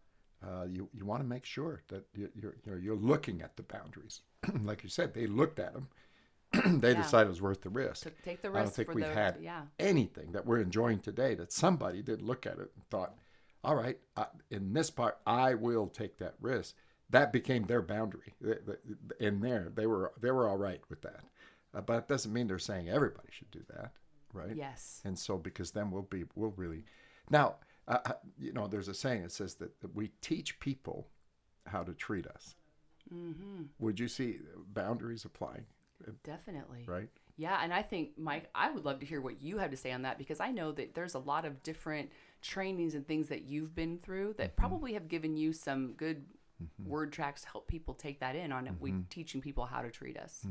Uh, 0.43 0.65
you, 0.69 0.89
you 0.93 1.05
want 1.05 1.21
to 1.21 1.27
make 1.27 1.45
sure 1.45 1.81
that 1.89 2.05
you, 2.15 2.29
you're, 2.35 2.55
you're, 2.65 2.79
you're 2.79 2.95
looking 2.95 3.41
at 3.41 3.55
the 3.57 3.63
boundaries. 3.63 4.21
like 4.63 4.83
you 4.83 4.89
said, 4.89 5.13
they 5.13 5.27
looked 5.27 5.59
at 5.59 5.73
them. 5.73 5.87
they 6.81 6.91
Yeah. 6.91 7.01
decided 7.01 7.27
it 7.27 7.29
was 7.29 7.41
worth 7.41 7.61
the 7.61 7.69
risk. 7.69 8.03
To 8.03 8.09
take 8.23 8.41
the 8.41 8.49
risk. 8.49 8.59
I 8.59 8.63
don't 8.63 8.73
think 8.73 8.93
we've 8.93 9.05
the- 9.05 9.13
had 9.13 9.37
yeah. 9.41 9.61
anything 9.79 10.31
that 10.31 10.45
we're 10.45 10.59
enjoying 10.59 10.99
today 10.99 11.35
that 11.35 11.51
somebody 11.51 12.01
did 12.01 12.21
look 12.21 12.45
at 12.45 12.53
it 12.53 12.71
and 12.75 12.83
thought, 12.89 13.15
all 13.63 13.75
right, 13.75 13.97
uh, 14.17 14.25
in 14.49 14.73
this 14.73 14.89
part, 14.89 15.19
I 15.25 15.53
will 15.53 15.87
take 15.87 16.17
that 16.17 16.35
risk. 16.41 16.75
That 17.09 17.33
became 17.33 17.63
their 17.63 17.81
boundary. 17.81 18.33
In 19.19 19.41
there, 19.41 19.71
they 19.73 19.85
were 19.85 20.13
they 20.19 20.31
were 20.31 20.47
all 20.47 20.57
right 20.57 20.81
with 20.89 21.01
that, 21.01 21.23
uh, 21.73 21.81
but 21.81 21.97
it 21.97 22.07
doesn't 22.07 22.31
mean 22.31 22.47
they're 22.47 22.59
saying 22.59 22.89
everybody 22.89 23.27
should 23.31 23.51
do 23.51 23.63
that, 23.75 23.91
right? 24.33 24.55
yes 24.55 25.01
And 25.03 25.19
so, 25.19 25.37
because 25.37 25.71
then 25.71 25.91
we'll 25.91 26.03
be 26.03 26.23
we'll 26.35 26.53
really 26.55 26.85
now, 27.29 27.55
uh, 27.87 27.99
uh, 28.05 28.13
you 28.39 28.53
know, 28.53 28.67
there's 28.67 28.87
a 28.87 28.93
saying 28.93 29.23
that 29.23 29.31
says 29.31 29.55
that, 29.55 29.79
that 29.81 29.95
we 29.95 30.11
teach 30.21 30.59
people 30.59 31.07
how 31.67 31.83
to 31.83 31.93
treat 31.93 32.27
us. 32.27 32.55
mm-hmm. 33.13 33.63
Would 33.79 33.99
you 33.99 34.07
see 34.07 34.37
boundaries 34.73 35.25
applying? 35.25 35.65
definitely 36.23 36.83
Right. 36.87 37.09
Yeah, 37.37 37.59
and 37.63 37.73
I 37.73 37.81
think 37.81 38.17
Mike, 38.17 38.49
I 38.53 38.71
would 38.71 38.85
love 38.85 38.99
to 38.99 39.05
hear 39.05 39.21
what 39.21 39.41
you 39.41 39.57
have 39.57 39.71
to 39.71 39.77
say 39.77 39.91
on 39.91 40.03
that 40.03 40.17
because 40.17 40.39
I 40.39 40.51
know 40.51 40.71
that 40.73 40.93
there's 40.93 41.15
a 41.15 41.19
lot 41.19 41.45
of 41.45 41.63
different 41.63 42.11
trainings 42.41 42.95
and 42.95 43.07
things 43.07 43.29
that 43.29 43.43
you've 43.43 43.75
been 43.75 43.97
through 43.99 44.35
that 44.37 44.51
mm-hmm. 44.51 44.59
probably 44.59 44.93
have 44.93 45.07
given 45.07 45.37
you 45.37 45.53
some 45.53 45.93
good 45.93 46.25
mm-hmm. 46.61 46.89
word 46.89 47.11
tracks 47.11 47.41
to 47.41 47.49
help 47.49 47.67
people 47.67 47.93
take 47.93 48.19
that 48.19 48.35
in 48.35 48.51
on 48.51 48.69
we 48.79 48.91
mm-hmm. 48.91 49.01
teaching 49.09 49.41
people 49.41 49.65
how 49.65 49.81
to 49.81 49.89
treat 49.89 50.17
us. 50.17 50.45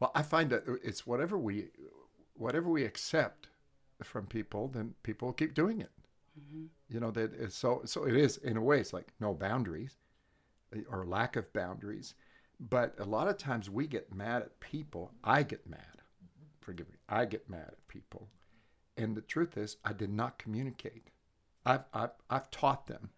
Well, 0.00 0.12
I 0.14 0.22
find 0.22 0.50
that 0.50 0.64
it's 0.82 1.06
whatever 1.06 1.38
we 1.38 1.68
whatever 2.34 2.68
we 2.68 2.84
accept 2.84 3.48
from 4.02 4.26
people, 4.26 4.68
then 4.68 4.94
people 5.02 5.32
keep 5.32 5.54
doing 5.54 5.80
it. 5.80 5.90
You 6.88 7.00
know 7.00 7.10
that 7.10 7.34
it's 7.34 7.56
so 7.56 7.82
so 7.84 8.04
it 8.04 8.16
is 8.16 8.36
in 8.38 8.56
a 8.56 8.62
way 8.62 8.78
it's 8.78 8.92
like 8.92 9.12
no 9.20 9.34
boundaries 9.34 9.96
eh, 10.74 10.82
or 10.88 11.04
lack 11.04 11.36
of 11.36 11.52
boundaries. 11.52 12.14
But 12.60 12.94
a 12.98 13.04
lot 13.04 13.28
of 13.28 13.38
times 13.38 13.70
we 13.70 13.86
get 13.86 14.12
mad 14.14 14.42
at 14.42 14.60
people. 14.60 15.12
I 15.22 15.42
get 15.42 15.68
mad. 15.68 16.02
Forgive 16.60 16.88
me. 16.88 16.96
I 17.08 17.24
get 17.24 17.48
mad 17.48 17.68
at 17.68 17.88
people. 17.88 18.28
And 18.96 19.16
the 19.16 19.22
truth 19.22 19.56
is 19.56 19.76
I 19.84 19.92
did 19.92 20.10
not 20.10 20.38
communicate. 20.38 21.10
I've 21.68 21.84
I've, 21.92 22.10
I've 22.30 22.50
taught 22.50 22.86
them 22.86 23.10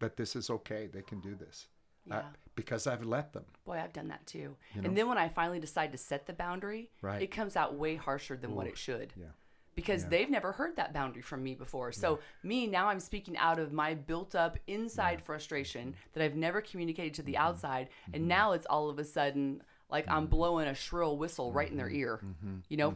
that 0.00 0.16
this 0.16 0.34
is 0.34 0.50
okay. 0.50 0.88
They 0.92 1.02
can 1.02 1.20
do 1.20 1.34
this. 1.34 1.68
Uh, 2.10 2.16
I- 2.16 2.22
because 2.54 2.86
I've 2.86 3.04
let 3.04 3.32
them. 3.32 3.44
Boy, 3.64 3.80
I've 3.82 3.94
done 3.94 4.08
that 4.08 4.26
too. 4.26 4.56
And 4.74 4.94
then 4.94 5.08
when 5.08 5.16
I 5.16 5.28
finally 5.30 5.58
decide 5.58 5.90
to 5.92 5.98
set 5.98 6.26
the 6.26 6.34
boundary, 6.34 6.90
Right. 7.00 7.22
it 7.22 7.30
comes 7.30 7.56
out 7.56 7.76
way 7.76 7.96
harsher 7.96 8.36
than 8.36 8.54
what 8.54 8.66
it 8.66 8.76
should. 8.76 9.14
Yeah. 9.16 9.26
because 9.74 10.04
they've 10.04 10.28
never 10.28 10.52
heard 10.52 10.76
that 10.76 10.92
boundary 10.92 11.22
from 11.22 11.42
me 11.42 11.54
before. 11.54 11.92
So 11.92 12.18
me 12.42 12.66
now 12.66 12.88
I'm 12.88 13.00
speaking 13.00 13.38
out 13.38 13.58
of 13.58 13.72
my 13.72 13.94
built 13.94 14.34
up 14.34 14.58
inside 14.66 15.22
frustration 15.22 15.94
that 16.12 16.22
I've 16.22 16.36
never 16.36 16.60
communicated 16.60 17.14
to 17.14 17.22
the 17.22 17.32
mm-hmm. 17.32 17.42
outside 17.42 17.88
and 18.12 18.16
mm-hmm. 18.16 18.28
now 18.28 18.52
it's 18.52 18.66
all 18.66 18.90
of 18.90 18.98
a 18.98 19.04
sudden 19.04 19.62
like 19.92 20.06
Mm-hmm. 20.06 20.14
I'm 20.16 20.26
blowing 20.26 20.66
a 20.66 20.74
shrill 20.74 21.16
whistle 21.16 21.52
right 21.52 21.70
in 21.70 21.76
their 21.76 21.90
ear. 21.90 22.20
You 22.68 22.76
know, 22.76 22.90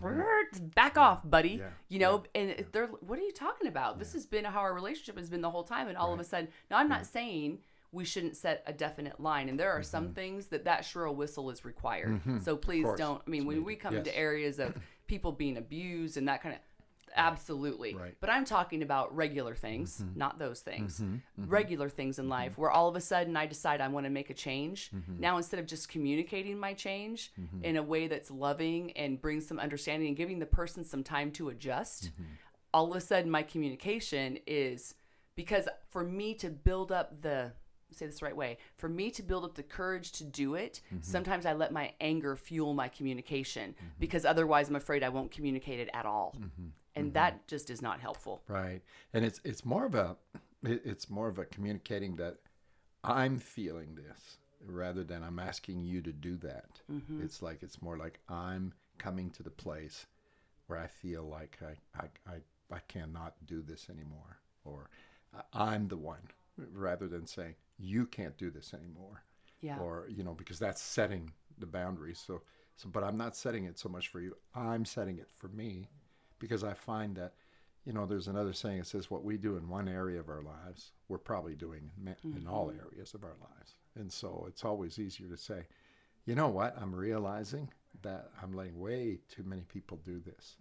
back 0.75 0.97
off, 0.99 1.21
buddy. 1.29 1.51
Yeah. 1.61 1.69
You 1.89 1.99
know, 2.01 2.25
and 2.35 2.51
if 2.51 2.73
they're 2.73 2.87
what 2.87 3.19
are 3.19 3.23
you 3.23 3.33
talking 3.33 3.69
about? 3.69 3.99
This 4.01 4.13
has 4.15 4.27
been 4.27 4.45
how 4.45 4.61
our 4.61 4.75
relationship 4.75 5.17
has 5.19 5.31
been 5.31 5.43
the 5.43 5.51
whole 5.51 5.63
time, 5.65 5.87
and 5.89 5.97
all 5.97 6.13
of 6.13 6.19
a 6.21 6.25
sudden, 6.25 6.49
now 6.71 6.79
I'm 6.79 6.89
not 6.89 7.07
saying 7.07 7.59
we 7.93 8.05
shouldn't 8.05 8.37
set 8.37 8.63
a 8.67 8.73
definite 8.73 9.21
line, 9.21 9.49
and 9.49 9.59
there 9.61 9.71
are 9.73 9.83
some 9.83 10.13
things 10.13 10.47
that 10.47 10.65
that 10.65 10.85
shrill 10.85 11.15
whistle 11.15 11.51
is 11.51 11.65
required. 11.65 12.21
So 12.43 12.57
please 12.57 12.85
Mm-hmm. 12.87 12.97
don't. 12.97 13.23
I 13.27 13.31
mean, 13.31 13.47
when 13.47 13.63
we 13.65 13.77
come 13.77 13.95
into 13.97 14.17
areas 14.17 14.59
of 14.59 14.75
people 15.07 15.31
being 15.33 15.57
abused 15.57 16.17
and 16.17 16.27
that 16.29 16.43
kind 16.43 16.55
of. 16.57 16.61
Absolutely. 17.17 17.95
Right. 17.95 18.15
But 18.21 18.31
I'm 18.31 18.45
talking 18.45 18.83
about 18.83 19.15
regular 19.17 19.55
things, 19.55 20.01
mm-hmm. 20.01 20.19
not 20.19 20.39
those 20.39 20.61
things. 20.61 21.01
Mm-hmm. 21.01 21.15
Mm-hmm. 21.15 21.51
Regular 21.51 21.89
things 21.89 22.19
in 22.19 22.29
life 22.29 22.59
where 22.59 22.71
all 22.71 22.89
of 22.89 22.97
a 22.97 23.01
sudden 23.01 23.37
I 23.37 23.47
decide 23.47 23.81
I 23.81 23.89
want 23.89 24.05
to 24.05 24.11
make 24.11 24.31
a 24.31 24.35
change. 24.35 24.91
Now, 25.19 25.37
instead 25.37 25.61
of 25.61 25.67
just 25.67 25.89
communicating 25.89 26.59
my 26.59 26.75
change 26.75 27.33
in 27.63 27.77
a 27.77 27.83
way 27.83 28.07
that's 28.07 28.31
loving 28.31 28.93
and 28.93 29.21
brings 29.21 29.47
some 29.47 29.59
understanding 29.59 30.09
and 30.09 30.17
giving 30.17 30.39
the 30.39 30.47
person 30.47 30.85
some 30.85 31.03
time 31.03 31.31
to 31.33 31.49
adjust, 31.49 32.11
all 32.73 32.91
of 32.91 32.97
a 32.97 33.01
sudden 33.01 33.31
my 33.31 33.43
communication 33.43 34.39
is 34.47 34.95
because 35.35 35.69
for 35.89 36.03
me 36.03 36.35
to 36.35 36.51
build 36.51 36.93
up 36.93 37.23
the 37.23 37.53
say 37.93 38.05
this 38.05 38.19
the 38.19 38.25
right 38.27 38.37
way 38.37 38.59
for 38.77 38.89
me 38.89 39.11
to 39.11 39.23
build 39.23 39.45
up 39.45 39.55
the 39.55 39.63
courage 39.63 40.11
to 40.13 40.25
do 40.25 40.55
it 40.55 40.81
sometimes 41.01 41.47
i 41.47 41.53
let 41.53 41.73
my 41.73 41.93
anger 42.01 42.35
fuel 42.35 42.75
my 42.75 42.89
communication 42.89 43.75
because 43.99 44.25
otherwise 44.25 44.69
i'm 44.69 44.77
afraid 44.77 45.03
i 45.03 45.09
won't 45.09 45.31
communicate 45.31 45.79
it 45.79 45.89
at 45.95 46.05
all 46.05 46.35
and 46.97 47.07
mm-hmm. 47.07 47.15
that 47.15 47.47
just 47.47 47.71
is 47.71 47.83
not 47.83 48.01
helpful. 48.01 48.43
Right, 48.49 48.81
and 49.13 49.25
it's 49.25 49.41
it's 49.45 49.65
more 49.65 49.85
of 49.85 49.95
a 49.95 50.17
it's 50.65 51.09
more 51.09 51.29
of 51.29 51.39
a 51.39 51.45
communicating 51.45 52.17
that 52.17 52.39
I'm 53.05 53.39
feeling 53.39 53.95
this 53.95 54.39
rather 54.67 55.05
than 55.05 55.23
I'm 55.23 55.39
asking 55.39 55.85
you 55.85 56.03
to 56.03 56.13
do 56.13 56.37
that. 56.39 56.81
Mm-hmm. 56.91 57.23
It's 57.23 57.43
like 57.43 57.63
it's 57.63 57.81
more 57.83 57.97
like 57.97 58.19
I'm 58.29 58.73
coming 58.99 59.31
to 59.31 59.43
the 59.43 59.51
place 59.51 60.07
where 60.67 60.79
I 60.79 60.87
feel 60.87 61.23
like 61.23 61.59
I 61.63 62.01
I 62.01 62.33
I, 62.33 62.75
I 62.75 62.79
cannot 62.89 63.35
do 63.45 63.63
this 63.63 63.89
anymore, 63.91 64.39
or 64.65 64.89
I'm 65.53 65.89
the 65.89 65.99
one, 65.99 66.29
rather 66.73 67.07
than 67.07 67.27
saying 67.27 67.55
you 67.79 68.07
can't 68.07 68.37
do 68.39 68.51
this 68.51 68.73
anymore. 68.75 69.23
Yeah. 69.61 69.79
Or 69.79 70.07
you 70.09 70.25
know 70.25 70.35
because 70.35 70.59
that's 70.59 70.83
setting 70.83 71.33
the 71.59 71.67
boundaries. 71.67 72.23
So 72.25 72.43
so 72.77 72.91
but 72.91 73.03
i'm 73.03 73.17
not 73.17 73.35
setting 73.35 73.65
it 73.65 73.79
so 73.79 73.89
much 73.89 74.09
for 74.09 74.21
you. 74.21 74.37
I'm 74.55 74.85
setting 74.85 75.19
it 75.19 75.31
for 75.35 75.49
me 75.49 75.89
because 76.39 76.65
i 76.65 76.75
find 76.75 77.17
that 77.17 77.35
you 77.85 77.93
know 77.93 78.07
there's 78.07 78.29
another 78.29 78.53
saying 78.53 78.79
that 78.79 78.87
says 78.87 79.11
what 79.11 79.25
we 79.25 79.37
do 79.37 79.57
in 79.57 79.69
one 79.69 79.89
area 79.89 80.19
of 80.19 80.29
our 80.29 80.43
lives 80.43 80.93
we're 81.09 81.19
probably 81.19 81.55
doing 81.55 81.91
in, 82.25 82.37
in 82.37 82.47
all 82.47 82.71
areas 82.71 83.15
of 83.15 83.25
our 83.25 83.37
lives 83.41 83.75
and 83.95 84.13
so 84.13 84.45
it's 84.49 84.65
always 84.65 84.99
easier 84.99 85.29
to 85.29 85.37
say 85.37 85.67
you 86.25 86.35
know 86.35 86.49
what 86.49 86.77
i'm 86.81 86.95
realizing 86.95 87.69
that 88.03 88.31
i'm 88.43 88.53
letting 88.53 88.79
way 88.79 89.19
too 89.29 89.43
many 89.45 89.63
people 89.63 89.99
do 90.05 90.21
this 90.21 90.57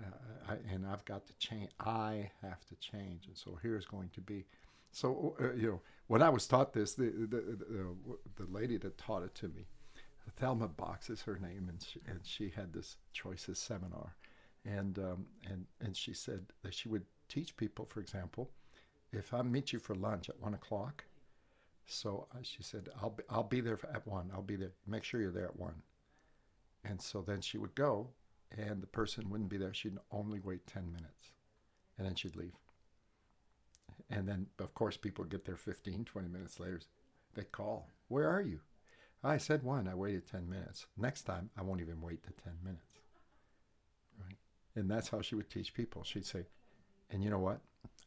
uh, 0.00 0.52
I, 0.52 0.72
and 0.72 0.86
I've 0.86 1.04
got 1.04 1.26
to 1.26 1.32
change. 1.34 1.70
I 1.80 2.30
have 2.40 2.64
to 2.66 2.74
change, 2.76 3.26
and 3.26 3.36
so 3.36 3.58
here's 3.62 3.84
going 3.84 4.10
to 4.14 4.20
be. 4.20 4.46
So 4.90 5.36
uh, 5.40 5.52
you 5.52 5.68
know, 5.68 5.80
when 6.06 6.22
I 6.22 6.28
was 6.28 6.46
taught 6.46 6.72
this, 6.72 6.94
the 6.94 7.04
the, 7.04 7.58
the 7.58 7.96
the 8.36 8.50
lady 8.50 8.78
that 8.78 8.98
taught 8.98 9.22
it 9.22 9.34
to 9.36 9.48
me, 9.48 9.66
Thelma 10.36 10.68
Box 10.68 11.10
is 11.10 11.22
her 11.22 11.38
name, 11.38 11.66
and 11.68 11.82
she, 11.82 12.00
and 12.08 12.20
she 12.24 12.52
had 12.54 12.72
this 12.72 12.96
choices 13.12 13.58
seminar, 13.58 14.16
and 14.64 14.98
um, 14.98 15.26
and 15.48 15.66
and 15.80 15.96
she 15.96 16.12
said 16.12 16.46
that 16.62 16.74
she 16.74 16.88
would 16.88 17.04
teach 17.28 17.56
people, 17.56 17.84
for 17.84 18.00
example, 18.00 18.50
if 19.12 19.34
I 19.34 19.42
meet 19.42 19.72
you 19.72 19.78
for 19.78 19.94
lunch 19.94 20.28
at 20.28 20.40
one 20.40 20.54
o'clock, 20.54 21.04
so 21.86 22.26
she 22.42 22.62
said 22.62 22.88
I'll 23.00 23.10
be, 23.10 23.22
I'll 23.28 23.42
be 23.42 23.60
there 23.60 23.78
at 23.92 24.06
one. 24.06 24.30
I'll 24.32 24.42
be 24.42 24.56
there. 24.56 24.72
Make 24.86 25.04
sure 25.04 25.20
you're 25.20 25.30
there 25.30 25.46
at 25.46 25.58
one. 25.58 25.82
And 26.84 27.00
so 27.00 27.22
then 27.22 27.40
she 27.40 27.58
would 27.58 27.74
go, 27.74 28.08
and 28.56 28.82
the 28.82 28.86
person 28.86 29.30
wouldn't 29.30 29.50
be 29.50 29.56
there. 29.56 29.72
She'd 29.72 29.98
only 30.10 30.40
wait 30.40 30.66
10 30.66 30.92
minutes, 30.92 31.32
and 31.96 32.06
then 32.06 32.14
she'd 32.14 32.36
leave. 32.36 32.54
And 34.10 34.28
then, 34.28 34.48
of 34.58 34.74
course, 34.74 34.96
people 34.96 35.24
get 35.24 35.44
there 35.44 35.56
15, 35.56 36.04
20 36.04 36.28
minutes 36.28 36.58
later. 36.58 36.80
They 37.34 37.44
call, 37.44 37.88
Where 38.08 38.28
are 38.28 38.42
you? 38.42 38.60
I 39.24 39.36
said 39.36 39.62
one. 39.62 39.86
I 39.86 39.94
waited 39.94 40.26
10 40.26 40.48
minutes. 40.48 40.86
Next 40.96 41.22
time, 41.22 41.50
I 41.56 41.62
won't 41.62 41.80
even 41.80 42.00
wait 42.00 42.24
the 42.24 42.32
10 42.32 42.54
minutes. 42.64 42.91
And 44.76 44.90
that's 44.90 45.08
how 45.08 45.20
she 45.20 45.34
would 45.34 45.50
teach 45.50 45.74
people. 45.74 46.02
She'd 46.04 46.26
say, 46.26 46.46
And 47.10 47.22
you 47.22 47.30
know 47.30 47.38
what? 47.38 47.60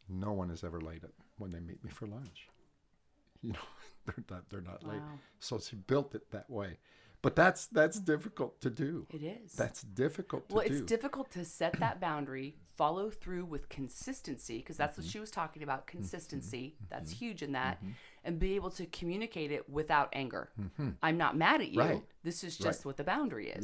No 0.09 0.31
one 0.33 0.49
is 0.51 0.63
ever 0.63 0.79
late 0.81 1.03
it 1.03 1.13
when 1.37 1.51
they 1.51 1.59
meet 1.59 1.83
me 1.83 1.89
for 1.89 2.07
lunch. 2.07 2.47
You 3.41 3.51
know, 3.53 3.59
they're 4.05 4.23
not, 4.31 4.49
they're 4.49 4.61
not 4.61 4.83
late. 4.83 5.01
So 5.39 5.59
she 5.59 5.75
built 5.75 6.15
it 6.15 6.31
that 6.31 6.49
way. 6.49 6.79
But 7.21 7.35
that's 7.35 7.67
that's 7.67 7.99
difficult 7.99 8.59
to 8.61 8.69
do. 8.71 9.05
it 9.11 9.21
is 9.21 9.53
That's 9.53 9.81
difficult 9.83 10.49
to 10.49 10.55
well 10.55 10.65
do. 10.67 10.71
it's 10.73 10.81
difficult 10.81 11.29
to 11.31 11.45
set 11.45 11.79
that 11.79 11.99
boundary 12.07 12.55
follow 12.75 13.09
through 13.11 13.45
with 13.45 13.69
consistency 13.69 14.57
because 14.59 14.77
that's 14.77 14.93
Mm-hmm. 14.93 15.01
what 15.03 15.11
she 15.11 15.19
was 15.19 15.29
talking 15.31 15.61
about 15.63 15.85
consistency 15.87 16.75
that's 16.89 17.11
huge 17.11 17.41
in 17.43 17.51
that 17.53 17.81
and 18.23 18.37
be 18.39 18.55
able 18.55 18.69
to 18.71 18.85
communicate 18.87 19.51
it 19.51 19.67
without 19.69 20.09
anger 20.13 20.49
i'm 21.01 21.17
not 21.17 21.35
mad 21.37 21.61
at 21.61 21.69
you 21.69 21.79
Mm-hmm. 21.79 21.89
Right. 21.93 22.03
this 22.23 22.43
is 22.43 22.57
just 22.57 22.79
Right. 22.79 22.85
what 22.85 22.97
the 22.97 23.03
boundary 23.03 23.49
is 23.49 23.63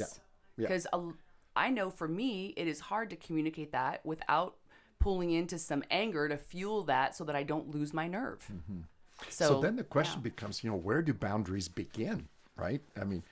Yeah. 0.57 0.63
Yeah. 0.63 0.67
I 1.55 1.69
know 1.69 1.89
for 1.89 2.07
me 2.07 2.53
it 2.57 2.67
is 2.67 2.79
hard 2.79 3.09
to 3.09 3.15
communicate 3.15 3.71
that 3.71 4.05
without 4.05 4.55
pulling 4.99 5.31
into 5.31 5.57
some 5.57 5.83
anger 5.89 6.27
to 6.29 6.37
fuel 6.37 6.83
that 6.83 7.15
so 7.15 7.23
that 7.23 7.35
i 7.35 7.43
don't 7.43 7.69
lose 7.73 7.93
my 7.93 8.07
nerve 8.07 8.41
so, 9.29 9.49
Mm-hmm. 9.49 9.55
so, 9.55 9.61
then 9.61 9.75
the 9.75 9.83
question 9.83 10.19
yeah. 10.19 10.23
becomes, 10.23 10.63
you 10.63 10.69
know, 10.71 10.75
where 10.75 11.01
do 11.03 11.13
boundaries 11.13 11.67
begin, 11.67 12.27
right? 12.55 12.81
I 12.99 13.03
mean, 13.03 13.23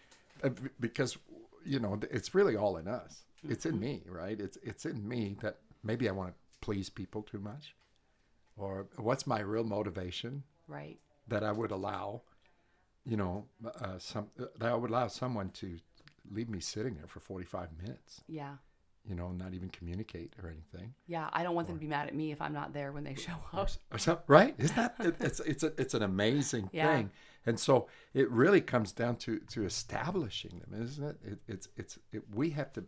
uh, 0.43 0.49
because 0.79 1.17
you 1.65 1.79
know, 1.79 1.99
it's 2.11 2.33
really 2.35 2.55
all 2.55 2.77
in 2.77 2.87
us. 2.87 3.23
It's 3.47 3.65
in 3.65 3.79
me, 3.79 4.03
right? 4.07 4.39
It's 4.39 4.57
it's 4.61 4.85
in 4.85 5.07
me 5.07 5.35
that 5.41 5.57
maybe 5.83 6.07
I 6.09 6.11
want 6.11 6.29
to 6.29 6.35
please 6.61 6.89
people 6.89 7.23
too 7.23 7.39
much, 7.39 7.75
or 8.57 8.87
what's 8.97 9.25
my 9.25 9.39
real 9.39 9.63
motivation 9.63 10.43
right 10.67 10.99
that 11.27 11.43
I 11.43 11.51
would 11.51 11.71
allow, 11.71 12.21
you 13.05 13.17
know, 13.17 13.45
uh, 13.65 13.97
some 13.97 14.27
uh, 14.39 14.45
that 14.59 14.69
I 14.71 14.75
would 14.75 14.89
allow 14.89 15.07
someone 15.07 15.49
to 15.51 15.77
leave 16.31 16.49
me 16.49 16.59
sitting 16.59 16.95
there 16.95 17.07
for 17.07 17.19
forty 17.19 17.45
five 17.45 17.69
minutes, 17.81 18.21
yeah 18.27 18.55
you 19.07 19.15
know, 19.15 19.31
not 19.31 19.53
even 19.53 19.69
communicate 19.69 20.33
or 20.43 20.49
anything. 20.49 20.93
yeah 21.07 21.29
i 21.31 21.41
don't 21.41 21.55
want 21.55 21.67
them 21.67 21.77
to 21.77 21.79
be 21.79 21.87
mad 21.87 22.07
at 22.07 22.13
me 22.13 22.31
if 22.31 22.41
i'm 22.41 22.53
not 22.53 22.73
there 22.73 22.91
when 22.91 23.03
they 23.05 23.15
show 23.15 23.31
up 23.53 23.69
or 23.91 23.97
something, 23.97 24.23
right? 24.27 24.53
Isn't 24.57 24.75
that 24.75 24.95
it, 24.99 25.15
it's 25.21 25.39
it's 25.39 25.63
a, 25.63 25.71
it's 25.81 25.93
an 25.93 26.03
amazing 26.03 26.69
Yeah. 26.73 26.87
thing, 26.95 27.11
and 27.45 27.57
so 27.59 27.87
it 28.13 28.29
really 28.29 28.61
comes 28.61 28.91
down 28.91 29.15
to 29.17 29.39
to 29.39 29.65
establishing 29.65 30.59
them, 30.59 30.81
isn't 30.81 31.03
it? 31.03 31.17
it 31.23 31.39
it's 31.47 31.67
it's 31.77 31.97
it, 32.11 32.23
we 32.35 32.49
have 32.51 32.71
to. 32.73 32.83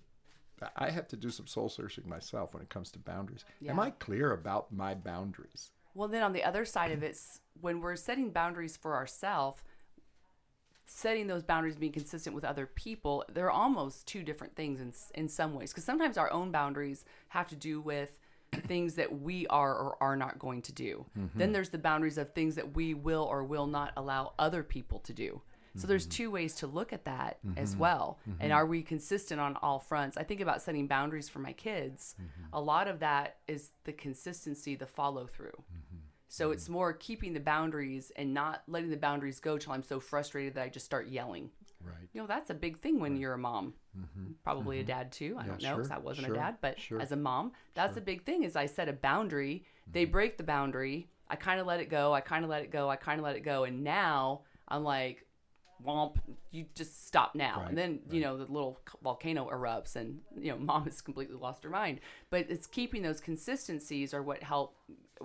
I 0.75 0.91
have 0.91 1.07
to 1.07 1.15
do 1.17 1.31
some 1.31 1.48
soul 1.48 1.69
searching 1.69 2.07
myself 2.07 2.53
when 2.53 2.62
it 2.62 2.69
comes 2.69 2.91
to 2.91 3.00
boundaries. 3.00 3.43
Am 3.67 3.79
I 3.79 3.89
clear 3.89 4.31
about 4.31 4.71
my 4.71 4.93
boundaries? 4.93 5.71
Well, 5.95 6.07
then 6.07 6.21
on 6.21 6.33
the 6.33 6.43
other 6.43 6.65
side 6.65 6.91
of 6.91 7.01
it, 7.01 7.17
when 7.60 7.81
we're 7.81 7.95
setting 7.95 8.29
boundaries 8.29 8.77
for 8.77 8.95
ourselves, 8.95 9.63
setting 10.91 11.27
those 11.27 11.43
boundaries, 11.43 11.75
being 11.75 11.91
consistent 11.91 12.36
with 12.36 12.45
other 12.45 12.65
people, 12.65 13.24
they're 13.31 13.51
almost 13.51 14.07
two 14.07 14.24
different 14.24 14.55
things 14.55 14.79
in, 14.79 14.93
in 15.21 15.27
some 15.27 15.53
ways. 15.53 15.71
Because 15.71 15.86
sometimes 15.86 16.17
our 16.17 16.31
own 16.31 16.51
boundaries 16.51 17.05
have 17.29 17.48
to 17.50 17.55
do 17.55 17.81
with 17.81 18.12
things 18.67 18.95
that 18.95 19.21
we 19.21 19.48
are 19.48 19.74
or 19.74 19.98
are 20.01 20.15
not 20.15 20.38
going 20.38 20.62
to 20.63 20.74
do. 20.74 21.05
Mm-hmm. 21.17 21.39
Then 21.39 21.51
there's 21.53 21.69
the 21.69 21.77
boundaries 21.77 22.17
of 22.17 22.33
things 22.33 22.55
that 22.55 22.75
we 22.75 22.93
will 22.93 23.24
or 23.24 23.43
will 23.43 23.67
not 23.67 23.93
allow 23.95 24.33
other 24.38 24.63
people 24.63 25.00
to 25.00 25.13
do. 25.13 25.41
So 25.77 25.88
there's 25.88 26.03
mm-hmm. 26.03 26.24
two 26.24 26.31
ways 26.31 26.55
to 26.55 26.67
look 26.67 26.91
at 26.91 27.05
that 27.05 27.38
as 27.55 27.71
mm-hmm. 27.71 27.79
well. 27.79 28.19
And 28.41 28.51
are 28.51 28.65
we 28.65 28.81
consistent 28.81 29.39
on 29.39 29.55
all 29.62 29.79
fronts? 29.79 30.17
I 30.17 30.24
think 30.24 30.41
about 30.41 30.62
setting 30.62 30.86
boundaries 30.86 31.29
for 31.29 31.39
my 31.39 31.53
kids. 31.53 32.15
A 32.51 32.60
lot 32.60 32.89
of 32.89 33.00
that 33.00 33.38
is 33.48 33.71
the 33.86 33.93
consistency, 33.93 34.75
the 34.75 34.86
follow 34.86 35.27
through. 35.27 35.63
So 36.31 36.51
it's 36.51 36.69
more 36.69 36.93
keeping 36.93 37.33
the 37.33 37.41
boundaries 37.41 38.09
and 38.15 38.33
not 38.33 38.63
letting 38.65 38.89
the 38.89 38.95
boundaries 38.95 39.41
go 39.41 39.57
till 39.57 39.73
I'm 39.73 39.83
so 39.83 40.00
frustrated 40.00 40.55
that 40.55 40.63
I 40.63 40.69
just 40.69 40.85
start 40.85 41.09
yelling. 41.09 41.50
Right. 41.83 42.07
You 42.13 42.21
know, 42.21 42.27
that's 42.27 42.50
a 42.50 42.53
big 42.53 42.79
thing 42.79 43.01
when 43.01 43.17
you're 43.17 43.33
a 43.33 43.38
mom. 43.38 43.73
Mm-hmm. 44.00 44.31
Probably 44.41 44.77
a 44.77 44.79
mm-hmm. 44.79 44.88
dad 44.88 45.11
too. 45.11 45.35
I 45.38 45.41
Yeah, 45.41 45.47
don't 45.47 45.61
know 45.61 45.75
because 45.75 45.88
sure, 45.88 45.95
I 45.97 46.00
wasn't 46.00 46.27
sure, 46.27 46.35
a 46.35 46.38
dad, 46.38 46.55
but 46.61 46.79
sure, 46.79 47.01
as 47.01 47.11
a 47.11 47.17
mom, 47.17 47.51
that's 47.73 47.97
a 47.97 48.01
big 48.01 48.23
thing. 48.23 48.43
Is 48.43 48.55
I 48.55 48.65
set 48.65 48.88
a 48.88 48.93
boundary, 48.93 49.65
they 49.91 50.03
mm-hmm. 50.03 50.11
break 50.13 50.38
the 50.38 50.43
boundary. 50.45 51.09
I 51.27 51.35
kind 51.35 51.59
of 51.59 51.67
let 51.67 51.81
it 51.81 51.89
go. 51.89 52.13
I 52.13 52.21
kind 52.21 52.45
of 52.45 52.50
let 52.50 52.63
it 52.63 52.71
go. 52.71 52.89
I 52.89 52.95
kind 52.95 53.19
of 53.19 53.25
let 53.25 53.35
it 53.35 53.41
go, 53.41 53.65
and 53.65 53.83
now 53.83 54.43
I'm 54.69 54.85
like, 54.85 55.25
womp, 55.85 56.17
you 56.51 56.65
just 56.75 57.07
stop 57.07 57.35
now. 57.35 57.59
Right, 57.59 57.69
and 57.69 57.77
then 57.77 58.00
you 58.09 58.21
know 58.21 58.38
the 58.38 58.51
little 58.51 58.79
volcano 59.03 59.50
erupts, 59.50 59.95
and 59.95 60.19
you 60.39 60.51
know 60.51 60.57
mom 60.59 60.85
has 60.85 61.01
completely 61.01 61.35
lost 61.35 61.63
her 61.63 61.69
mind. 61.69 62.00
But 62.29 62.47
it's 62.50 62.67
keeping 62.67 63.01
those 63.01 63.19
consistencies 63.19 64.13
are 64.13 64.23
what 64.23 64.43
help 64.43 64.75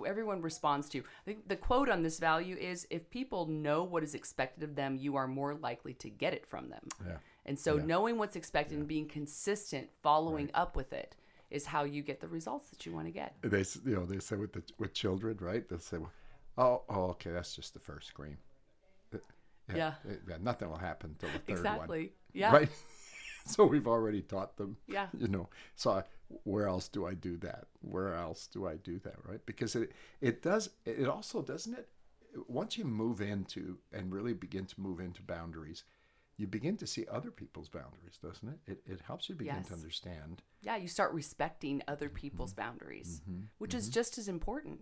everyone 0.05 0.41
responds 0.41 0.89
to. 0.89 0.99
I 0.99 1.25
think 1.25 1.47
the 1.47 1.55
quote 1.55 1.89
on 1.89 2.03
this 2.03 2.19
value 2.19 2.55
is 2.55 2.87
if 2.89 3.09
people 3.09 3.47
know 3.47 3.83
what 3.83 4.03
is 4.03 4.13
expected 4.13 4.63
of 4.63 4.75
them, 4.75 4.95
you 4.95 5.15
are 5.15 5.27
more 5.27 5.55
likely 5.55 5.93
to 5.95 6.09
get 6.09 6.33
it 6.33 6.45
from 6.45 6.69
them. 6.69 6.87
Yeah. 7.05 7.17
And 7.45 7.57
so 7.57 7.77
knowing 7.77 8.17
what's 8.17 8.35
expected 8.35 8.77
and 8.77 8.87
being 8.87 9.07
consistent, 9.07 9.89
following 10.03 10.51
up 10.53 10.75
with 10.75 10.91
it 10.91 11.15
is 11.49 11.65
how 11.65 11.85
you 11.85 12.01
get 12.01 12.19
the 12.19 12.27
results 12.27 12.69
that 12.69 12.85
you 12.85 12.91
want 12.91 13.07
to 13.07 13.11
get. 13.11 13.35
They 13.41 13.63
you 13.85 13.95
know 13.95 14.05
they 14.05 14.19
say 14.19 14.35
with 14.35 14.53
the 14.53 14.63
with 14.77 14.93
children, 14.93 15.37
right? 15.39 15.67
They'll 15.67 15.79
say, 15.79 15.97
"Oh, 16.57 16.83
oh, 16.89 17.03
okay, 17.11 17.31
that's 17.31 17.55
just 17.55 17.73
the 17.73 17.79
first 17.79 18.07
scream." 18.07 18.37
Uh, 19.69 19.75
Yeah. 19.75 19.93
uh, 20.07 20.13
yeah, 20.29 20.37
nothing 20.41 20.69
will 20.69 20.77
happen 20.77 21.15
till 21.19 21.29
the 21.29 21.39
third 21.39 21.47
one. 21.49 21.57
Exactly. 21.75 22.13
Yeah. 22.33 22.53
Right. 22.53 22.69
so 23.45 23.65
we've 23.65 23.87
already 23.87 24.21
taught 24.21 24.57
them. 24.57 24.77
Yeah. 24.87 25.07
You 25.17 25.27
know. 25.27 25.49
So 25.75 25.91
I, 25.91 26.03
where 26.43 26.67
else 26.67 26.87
do 26.87 27.05
I 27.05 27.13
do 27.13 27.37
that? 27.37 27.67
Where 27.81 28.13
else 28.13 28.47
do 28.47 28.67
I 28.67 28.75
do 28.75 28.99
that? 28.99 29.15
Right. 29.25 29.45
Because 29.45 29.75
it 29.75 29.91
it 30.21 30.41
does 30.41 30.69
it 30.85 31.07
also 31.07 31.41
doesn't 31.41 31.73
it 31.73 31.87
once 32.47 32.77
you 32.77 32.85
move 32.85 33.21
into 33.21 33.77
and 33.91 34.13
really 34.13 34.33
begin 34.33 34.65
to 34.65 34.79
move 34.79 34.99
into 34.99 35.21
boundaries, 35.23 35.83
you 36.35 36.45
begin 36.45 36.77
to 36.77 36.85
see 36.85 37.03
other 37.09 37.31
people's 37.31 37.67
boundaries, 37.69 38.19
doesn't 38.21 38.47
it? 38.49 38.59
It, 38.71 38.81
it 38.85 39.01
helps 39.01 39.27
you 39.27 39.33
begin 39.33 39.55
Yes. 39.55 39.67
to 39.69 39.73
understand. 39.73 40.43
Yeah, 40.61 40.75
you 40.75 40.87
start 40.87 41.11
respecting 41.13 41.81
other 41.87 42.09
people's 42.09 42.53
boundaries, 42.53 43.21
which 43.57 43.73
is 43.73 43.89
just 43.89 44.17
as 44.19 44.27
important. 44.27 44.81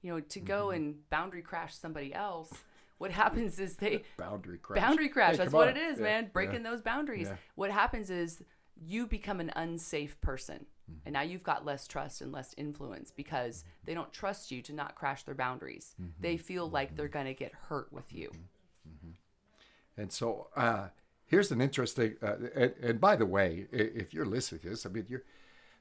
You 0.00 0.12
know, 0.14 0.20
to 0.20 0.40
go 0.40 0.70
and 0.70 1.08
boundary 1.10 1.42
crash 1.42 1.74
somebody 1.74 2.14
else, 2.14 2.52
what 2.98 3.10
happens 3.10 3.58
is 3.58 3.76
they 3.76 4.02
Boundary 4.18 4.58
crash. 4.58 4.80
boundary 4.80 5.08
crash. 5.08 5.32
Hey, 5.32 5.36
That's 5.38 5.52
what 5.52 5.68
on. 5.68 5.76
it 5.76 5.80
is, 5.80 5.98
Yeah, 5.98 6.04
man. 6.04 6.22
yeah. 6.24 6.30
Breaking 6.32 6.62
those 6.62 6.82
boundaries. 6.82 7.28
Yeah. 7.28 7.36
What 7.54 7.70
happens 7.70 8.10
is 8.10 8.42
you 8.76 9.06
become 9.06 9.40
an 9.40 9.50
unsafe 9.56 10.20
person. 10.20 10.66
Mm-hmm. 10.90 11.00
And 11.06 11.12
now 11.12 11.22
you've 11.22 11.42
got 11.42 11.64
less 11.64 11.86
trust 11.88 12.20
and 12.20 12.32
less 12.32 12.54
influence 12.56 13.10
because 13.10 13.64
they 13.84 13.94
don't 13.94 14.12
trust 14.12 14.50
you 14.50 14.62
to 14.62 14.72
not 14.72 14.94
crash 14.94 15.22
their 15.24 15.34
boundaries. 15.34 15.94
Mm-hmm. 16.00 16.10
They 16.20 16.36
feel 16.36 16.68
like 16.70 16.96
they're 16.96 17.08
going 17.08 17.26
to 17.26 17.34
get 17.34 17.52
hurt 17.68 17.92
with 17.92 18.12
you. 18.12 18.30
And 19.96 20.12
so 20.12 20.48
uh, 20.56 20.88
here's 21.26 21.50
an 21.50 21.60
interesting. 21.60 22.14
Uh, 22.22 22.34
and, 22.54 22.74
and 22.80 23.00
by 23.00 23.16
the 23.16 23.26
way, 23.26 23.66
if 23.72 24.14
you're 24.14 24.26
listening 24.26 24.60
to 24.62 24.70
this, 24.70 24.86
I 24.86 24.88
mean, 24.90 25.06
you're. 25.08 25.24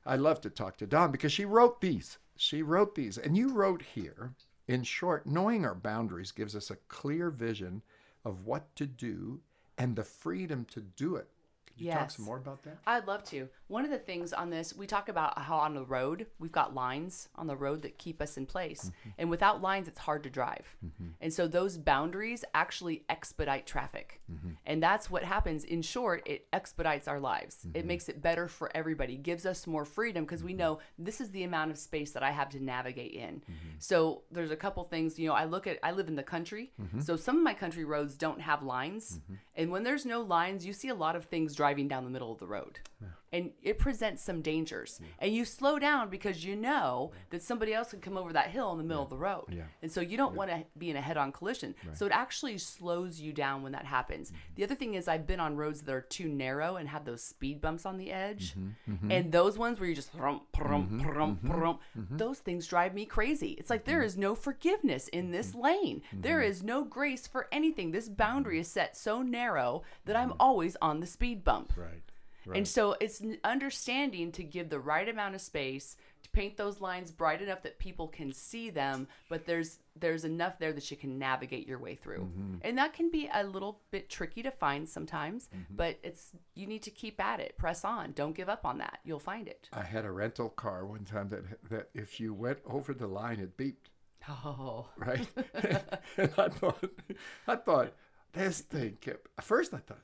I 0.05 0.15
love 0.15 0.39
to 0.41 0.49
talk 0.49 0.77
to 0.77 0.87
Dawn 0.87 1.11
because 1.11 1.33
she 1.33 1.43
wrote 1.45 1.81
these. 1.81 2.17
She 2.37 2.61
wrote 2.61 2.95
these, 2.95 3.17
and 3.17 3.35
you 3.35 3.49
wrote 3.49 3.81
here. 3.81 4.33
In 4.67 4.83
short, 4.83 5.25
knowing 5.25 5.65
our 5.65 5.75
boundaries 5.75 6.31
gives 6.31 6.55
us 6.55 6.69
a 6.69 6.75
clear 6.75 7.29
vision 7.29 7.81
of 8.25 8.45
what 8.45 8.75
to 8.75 8.85
do 8.85 9.41
and 9.77 9.95
the 9.95 10.03
freedom 10.03 10.65
to 10.65 10.81
do 10.81 11.15
it. 11.15 11.29
Could 11.77 11.85
you 11.85 11.91
talk 11.91 12.11
some 12.11 12.25
more 12.25 12.37
about 12.37 12.63
that? 12.63 12.77
I'd 12.85 13.07
love 13.07 13.23
to. 13.25 13.49
One 13.67 13.85
of 13.85 13.91
the 13.91 13.97
things 13.97 14.33
on 14.33 14.49
this, 14.49 14.75
we 14.75 14.87
talk 14.87 15.09
about 15.09 15.37
how 15.39 15.57
on 15.57 15.73
the 15.73 15.83
road, 15.83 16.27
we've 16.39 16.51
got 16.51 16.73
lines 16.73 17.29
on 17.35 17.47
the 17.47 17.55
road 17.55 17.81
that 17.83 17.97
keep 17.97 18.21
us 18.21 18.37
in 18.37 18.45
place. 18.45 18.85
Mm-hmm. 18.85 19.09
And 19.17 19.29
without 19.29 19.61
lines, 19.61 19.87
it's 19.87 19.99
hard 19.99 20.23
to 20.23 20.29
drive. 20.29 20.75
And 21.21 21.33
so 21.33 21.47
those 21.47 21.77
boundaries 21.77 22.43
actually 22.53 23.03
expedite 23.09 23.65
traffic. 23.65 24.21
Mm-hmm. 24.31 24.49
And 24.65 24.81
that's 24.81 25.09
what 25.09 25.23
happens. 25.23 25.63
In 25.63 25.81
short, 25.81 26.23
it 26.25 26.47
expedites 26.53 27.07
our 27.07 27.19
lives. 27.19 27.57
It 27.63 27.79
Mm-hmm. 27.79 27.87
makes 27.87 28.09
it 28.09 28.21
better 28.21 28.47
for 28.47 28.69
everybody, 28.75 29.17
gives 29.17 29.45
us 29.45 29.67
more 29.67 29.85
freedom 29.85 30.23
because 30.25 30.43
we 30.43 30.53
know 30.53 30.79
this 30.97 31.21
is 31.21 31.31
the 31.31 31.43
amount 31.43 31.71
of 31.71 31.77
space 31.77 32.11
that 32.11 32.23
I 32.23 32.31
have 32.31 32.49
to 32.49 32.63
navigate 32.63 33.11
in. 33.13 33.35
Mm-hmm. 33.35 33.69
So 33.79 34.23
there's 34.31 34.51
a 34.51 34.55
couple 34.55 34.83
things, 34.85 35.17
you 35.19 35.27
know, 35.27 35.33
I 35.33 35.45
look 35.45 35.67
at, 35.67 35.77
I 35.83 35.91
live 35.91 36.07
in 36.07 36.15
the 36.15 36.23
country. 36.23 36.71
Mm-hmm. 36.81 37.01
So 37.01 37.15
some 37.15 37.37
of 37.37 37.43
my 37.43 37.53
country 37.53 37.83
roads 37.85 38.15
don't 38.15 38.41
have 38.41 38.63
lines. 38.63 39.19
And 39.57 39.71
when 39.71 39.83
there's 39.83 40.05
no 40.05 40.21
lines, 40.21 40.65
you 40.65 40.71
see 40.71 40.89
a 40.89 40.95
lot 40.95 41.15
of 41.15 41.25
things 41.25 41.55
driving 41.55 41.87
down 41.87 42.03
the 42.03 42.11
middle 42.11 42.31
of 42.31 42.37
the 42.37 42.47
road. 42.47 42.79
And 43.33 43.51
it 43.61 43.77
presents 43.77 44.23
some 44.23 44.41
dangers. 44.41 45.01
And 45.19 45.33
you 45.33 45.43
slow 45.43 45.79
down 45.79 46.09
because 46.09 46.45
you 46.45 46.55
know 46.55 47.11
that 47.29 47.41
somebody 47.43 47.73
else 47.73 47.89
can 47.91 47.99
come 47.99 48.15
over 48.17 48.31
that 48.31 48.47
hill 48.51 48.71
in 48.71 48.77
the 48.77 48.85
middle 48.85 49.03
of 49.03 49.09
the 49.09 49.17
road. 49.17 49.47
Yeah. 49.49 49.63
And 49.81 49.91
so 49.91 49.99
you 49.99 50.15
don't 50.15 50.33
want 50.33 50.49
to 50.49 50.63
be 50.77 50.89
in 50.89 50.95
a 50.95 51.01
head 51.01 51.17
on 51.17 51.33
collision. 51.33 51.75
So 51.93 52.05
it 52.05 52.13
actually 52.13 52.57
slows 52.57 53.19
you 53.19 53.33
down 53.33 53.63
when 53.63 53.73
that 53.73 53.85
happens. 53.85 54.29
Mm-hmm. 54.29 54.37
The 54.55 54.63
other 54.63 54.75
thing 54.75 54.93
is, 54.93 55.09
I've 55.09 55.27
been 55.27 55.41
on 55.41 55.57
roads 55.57 55.81
that 55.81 55.93
are 55.93 56.01
too 56.01 56.29
narrow 56.29 56.77
and 56.77 56.87
have 56.87 57.03
those 57.03 57.21
speed 57.21 57.59
bumps 57.59 57.85
on 57.85 57.97
the 57.97 58.11
edge. 58.11 58.55
Mm-hmm. 58.55 59.11
And 59.11 59.31
those 59.31 59.57
ones 59.57 59.79
where 59.79 59.89
you 59.89 59.95
just, 59.95 60.15
prum, 60.15 60.41
prum, 60.53 61.01
prum, 61.43 61.79
Mm-hmm. 61.97 62.17
those 62.17 62.39
things 62.39 62.65
drive 62.67 62.93
me 62.93 63.05
crazy. 63.05 63.51
It's 63.59 63.69
like 63.69 63.83
there 63.85 64.01
is 64.01 64.15
no 64.17 64.35
forgiveness 64.35 65.07
in 65.09 65.31
this 65.31 65.49
Mm-hmm. 65.51 65.61
lane, 65.61 66.01
There 66.13 66.41
is 66.41 66.63
no 66.63 66.83
grace 66.85 67.27
for 67.27 67.47
anything. 67.51 67.91
This 67.91 68.07
boundary 68.09 68.59
is 68.59 68.67
set 68.69 68.95
so 68.95 69.21
narrow 69.21 69.83
that 70.05 70.15
I'm 70.15 70.33
always 70.39 70.77
on 70.81 70.99
the 71.01 71.07
speed 71.07 71.43
bump. 71.43 71.73
Right. 71.75 72.01
And 72.55 72.67
so 72.67 72.95
it's 72.99 73.21
understanding 73.43 74.31
to 74.33 74.43
give 74.43 74.69
the 74.69 74.79
right 74.79 75.07
amount 75.07 75.35
of 75.35 75.41
space 75.41 75.97
to 76.23 76.29
paint 76.29 76.57
those 76.57 76.81
lines 76.81 77.11
bright 77.11 77.41
enough 77.41 77.63
that 77.63 77.79
people 77.79 78.07
can 78.07 78.31
see 78.33 78.69
them, 78.69 79.07
but 79.29 79.45
there's 79.45 79.79
there's 79.99 80.25
enough 80.25 80.59
there 80.59 80.73
that 80.73 80.89
you 80.91 80.97
can 80.97 81.17
navigate 81.17 81.67
your 81.67 81.79
way 81.79 81.95
through. 81.95 82.21
Mm-hmm. 82.21 82.55
And 82.61 82.77
that 82.77 82.93
can 82.93 83.09
be 83.09 83.29
a 83.33 83.43
little 83.43 83.81
bit 83.91 84.09
tricky 84.09 84.43
to 84.43 84.51
find 84.51 84.87
sometimes, 84.87 85.47
mm-hmm. 85.47 85.75
but 85.75 85.97
it's 86.03 86.31
you 86.53 86.67
need 86.67 86.83
to 86.83 86.91
keep 86.91 87.19
at 87.19 87.39
it, 87.39 87.57
press 87.57 87.83
on, 87.83 88.11
don't 88.11 88.35
give 88.35 88.49
up 88.49 88.65
on 88.65 88.77
that. 88.79 88.99
You'll 89.03 89.19
find 89.19 89.47
it. 89.47 89.69
I 89.73 89.83
had 89.83 90.05
a 90.05 90.11
rental 90.11 90.49
car 90.49 90.85
one 90.85 91.05
time 91.05 91.29
that 91.29 91.43
that 91.69 91.89
if 91.93 92.19
you 92.19 92.33
went 92.33 92.59
over 92.65 92.93
the 92.93 93.07
line, 93.07 93.39
it 93.39 93.57
beeped. 93.57 93.89
Oh, 94.29 94.87
right? 94.97 95.27
and 96.17 96.33
I 96.37 96.49
thought, 96.49 96.83
I 97.47 97.55
thought, 97.55 97.93
this 98.33 98.61
thing 98.61 98.97
kept. 98.99 99.27
At 99.37 99.43
first, 99.43 99.73
I 99.73 99.77
thought, 99.77 99.99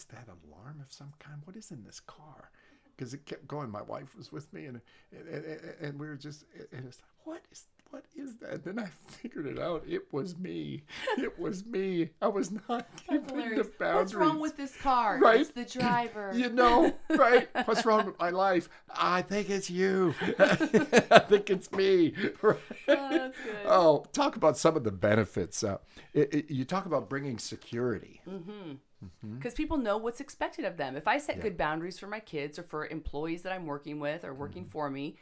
is 0.00 0.06
that 0.06 0.26
alarm 0.28 0.80
of 0.80 0.90
some 0.92 1.12
kind? 1.18 1.40
What 1.44 1.56
is 1.56 1.70
in 1.70 1.84
this 1.84 2.00
car? 2.00 2.50
Because 2.96 3.12
it 3.14 3.26
kept 3.26 3.46
going. 3.46 3.70
My 3.70 3.82
wife 3.82 4.16
was 4.16 4.32
with 4.32 4.50
me, 4.52 4.64
and 4.66 4.80
and, 5.12 5.28
and, 5.44 5.60
and 5.80 6.00
we 6.00 6.06
were 6.06 6.16
just, 6.16 6.44
and 6.72 6.86
it's 6.86 6.98
like, 6.98 7.26
what 7.26 7.42
is 7.52 7.64
what 7.90 8.04
is 8.14 8.36
that? 8.36 8.62
Then 8.64 8.78
I 8.78 8.86
figured 9.08 9.46
it 9.46 9.58
out. 9.58 9.82
It 9.88 10.12
was 10.12 10.38
me. 10.38 10.84
It 11.18 11.36
was 11.38 11.66
me. 11.66 12.10
I 12.22 12.28
was 12.28 12.50
not 12.68 12.86
keeping 12.96 13.20
the 13.56 13.64
boundaries. 13.78 13.96
What's 13.96 14.14
wrong 14.14 14.38
with 14.40 14.56
this 14.56 14.76
car? 14.76 15.18
Right. 15.18 15.40
It's 15.40 15.50
the 15.50 15.64
driver. 15.64 16.30
You 16.36 16.50
know, 16.50 16.92
right? 17.10 17.48
What's 17.66 17.84
wrong 17.84 18.06
with 18.06 18.18
my 18.18 18.30
life? 18.30 18.68
I 18.94 19.22
think 19.22 19.50
it's 19.50 19.68
you. 19.70 20.14
I 20.38 21.18
think 21.28 21.50
it's 21.50 21.70
me. 21.72 22.14
Right? 22.42 22.56
Oh, 22.88 23.08
that's 23.10 23.38
good. 23.40 23.56
Oh, 23.66 24.04
talk 24.12 24.36
about 24.36 24.56
some 24.56 24.76
of 24.76 24.84
the 24.84 24.92
benefits. 24.92 25.64
Uh, 25.64 25.78
it, 26.14 26.32
it- 26.34 26.50
you 26.50 26.64
talk 26.64 26.86
about 26.86 27.08
bringing 27.08 27.38
security. 27.38 28.20
Because 29.36 29.54
people 29.54 29.76
know 29.78 29.96
what's 29.96 30.20
expected 30.20 30.64
of 30.64 30.76
them. 30.76 30.96
If 30.96 31.08
I 31.08 31.18
set 31.18 31.40
good 31.40 31.56
boundaries 31.56 31.98
for 31.98 32.06
my 32.06 32.20
kids 32.20 32.58
or 32.58 32.62
for 32.62 32.86
employees 32.86 33.42
that 33.42 33.52
I'm 33.52 33.66
working 33.66 33.98
with 34.00 34.24
or 34.24 34.34
working 34.34 34.62
Mm-hmm. 34.64 34.70
for 34.70 34.90
me, 34.90 35.16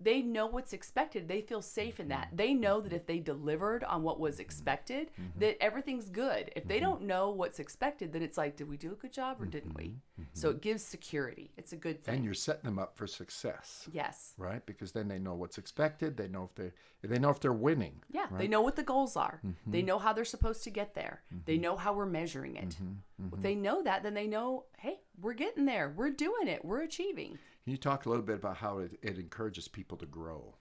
they 0.00 0.22
know 0.22 0.46
what's 0.46 0.72
expected. 0.72 1.28
They 1.28 1.40
feel 1.40 1.62
safe 1.62 1.98
in 2.00 2.08
that. 2.08 2.28
They 2.32 2.52
know 2.52 2.80
that 2.80 2.92
if 2.92 3.06
they 3.06 3.18
delivered 3.20 3.84
on 3.84 4.02
what 4.02 4.20
was 4.20 4.38
expected, 4.40 5.10
Mm-hmm. 5.12 5.40
that 5.40 5.62
everything's 5.62 6.08
good. 6.08 6.50
If 6.56 6.66
they 6.68 6.80
don't 6.80 7.02
know 7.02 7.30
what's 7.30 7.58
expected, 7.58 8.12
then 8.12 8.22
it's 8.22 8.36
like, 8.36 8.56
did 8.56 8.68
we 8.68 8.76
do 8.76 8.92
a 8.92 8.96
good 8.96 9.12
job 9.12 9.40
or 9.40 9.46
didn't 9.46 9.76
we? 9.76 9.96
So 10.34 10.50
it 10.50 10.60
gives 10.60 10.82
security. 10.82 11.50
It's 11.56 11.72
a 11.72 11.76
good 11.76 12.02
Mm-hmm. 12.02 12.14
And 12.14 12.24
you're 12.24 12.34
setting 12.34 12.64
them 12.64 12.78
up 12.78 12.96
for 12.96 13.06
success, 13.06 13.88
Yes. 13.92 14.34
right? 14.36 14.64
Because 14.66 14.92
then 14.92 15.08
they 15.08 15.18
know 15.18 15.34
what's 15.34 15.58
expected. 15.58 16.16
They 16.16 16.28
know 16.28 16.44
if 16.50 16.54
they 16.54 16.72
they 17.08 17.18
know 17.18 17.30
if 17.30 17.40
they're 17.40 17.52
winning. 17.52 17.96
Yeah, 18.12 18.26
they 18.38 18.46
know 18.46 18.60
what 18.62 18.76
the 18.76 18.84
goals 18.84 19.16
are. 19.16 19.40
Mm-hmm. 19.44 19.70
They 19.72 19.82
know 19.82 19.98
how 19.98 20.12
they're 20.12 20.24
supposed 20.24 20.62
to 20.64 20.70
get 20.70 20.94
there. 20.94 21.22
They 21.46 21.58
know 21.58 21.76
how 21.76 21.92
we're 21.94 22.06
measuring 22.06 22.54
it. 22.56 22.76
Mm-hmm. 23.22 23.36
If 23.36 23.42
they 23.42 23.54
know 23.54 23.82
that, 23.82 24.02
then 24.02 24.14
they 24.14 24.26
know, 24.26 24.64
hey, 24.78 25.00
we're 25.20 25.34
getting 25.34 25.64
there. 25.64 25.92
We're 25.94 26.10
doing 26.10 26.48
it. 26.48 26.64
We're 26.64 26.82
achieving. 26.82 27.38
Can 27.64 27.70
you 27.70 27.76
talk 27.76 28.06
a 28.06 28.08
little 28.08 28.24
bit 28.24 28.36
about 28.36 28.56
how 28.56 28.78
it, 28.78 28.98
it 29.02 29.18
encourages 29.18 29.68
people 29.68 29.96
to 29.98 30.06
grow? 30.06 30.54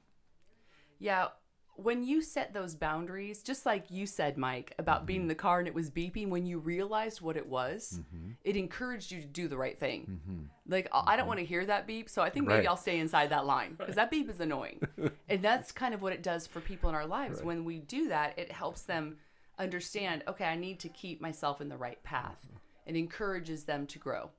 Yeah. 1.00 1.28
When 1.76 2.04
you 2.04 2.22
set 2.22 2.54
those 2.54 2.76
boundaries, 2.76 3.42
just 3.42 3.66
like 3.66 3.90
you 3.90 4.06
said, 4.06 4.38
Mike, 4.38 4.74
about 4.78 4.98
mm-hmm. 4.98 5.06
being 5.06 5.22
in 5.22 5.28
the 5.28 5.36
car 5.36 5.58
and 5.60 5.68
it 5.68 5.74
was 5.74 5.90
beeping, 5.90 6.30
when 6.30 6.46
you 6.46 6.60
realized 6.60 7.22
what 7.22 7.38
it 7.38 7.48
was, 7.48 8.00
mm-hmm. 8.00 8.32
it 8.44 8.56
encouraged 8.56 9.12
you 9.12 9.22
to 9.22 9.28
do 9.28 9.48
the 9.48 9.58
right 9.58 9.80
thing. 9.80 10.20
Mm-hmm. 10.28 10.42
Like, 10.68 10.90
I 10.94 11.14
I 11.14 11.16
don't 11.16 11.28
want 11.28 11.40
to 11.40 11.46
hear 11.46 11.66
that 11.66 11.88
beep, 11.88 12.10
so 12.10 12.22
I 12.22 12.30
think 12.30 12.46
maybe 12.46 12.60
Right. 12.60 12.68
I'll 12.68 12.78
stay 12.78 13.00
inside 13.00 13.32
that 13.32 13.46
line 13.48 13.76
because 13.78 13.96
that 13.96 14.12
beep 14.12 14.30
is 14.30 14.40
annoying. 14.40 14.82
and 15.30 15.42
that's 15.42 15.72
kind 15.72 15.96
of 15.96 16.02
what 16.04 16.14
it 16.14 16.22
does 16.22 16.46
for 16.46 16.60
people 16.60 16.90
in 16.90 16.96
our 16.96 17.08
lives. 17.08 17.42
When 17.42 17.66
we 17.66 17.80
do 17.80 18.10
that, 18.10 18.38
it 18.38 18.52
helps 18.52 18.84
them 18.84 19.18
understand 19.60 20.24
okay, 20.28 20.46
I 20.46 20.56
need 20.56 20.80
to 20.80 20.90
keep 20.90 21.22
myself 21.22 21.62
in 21.62 21.70
the 21.70 21.78
right 21.78 22.02
path. 22.04 22.46
Mm-hmm. 22.46 22.58
It 22.88 22.96
encourages 22.96 23.64
them 23.66 23.86
to 23.88 24.00
grow. 24.00 24.32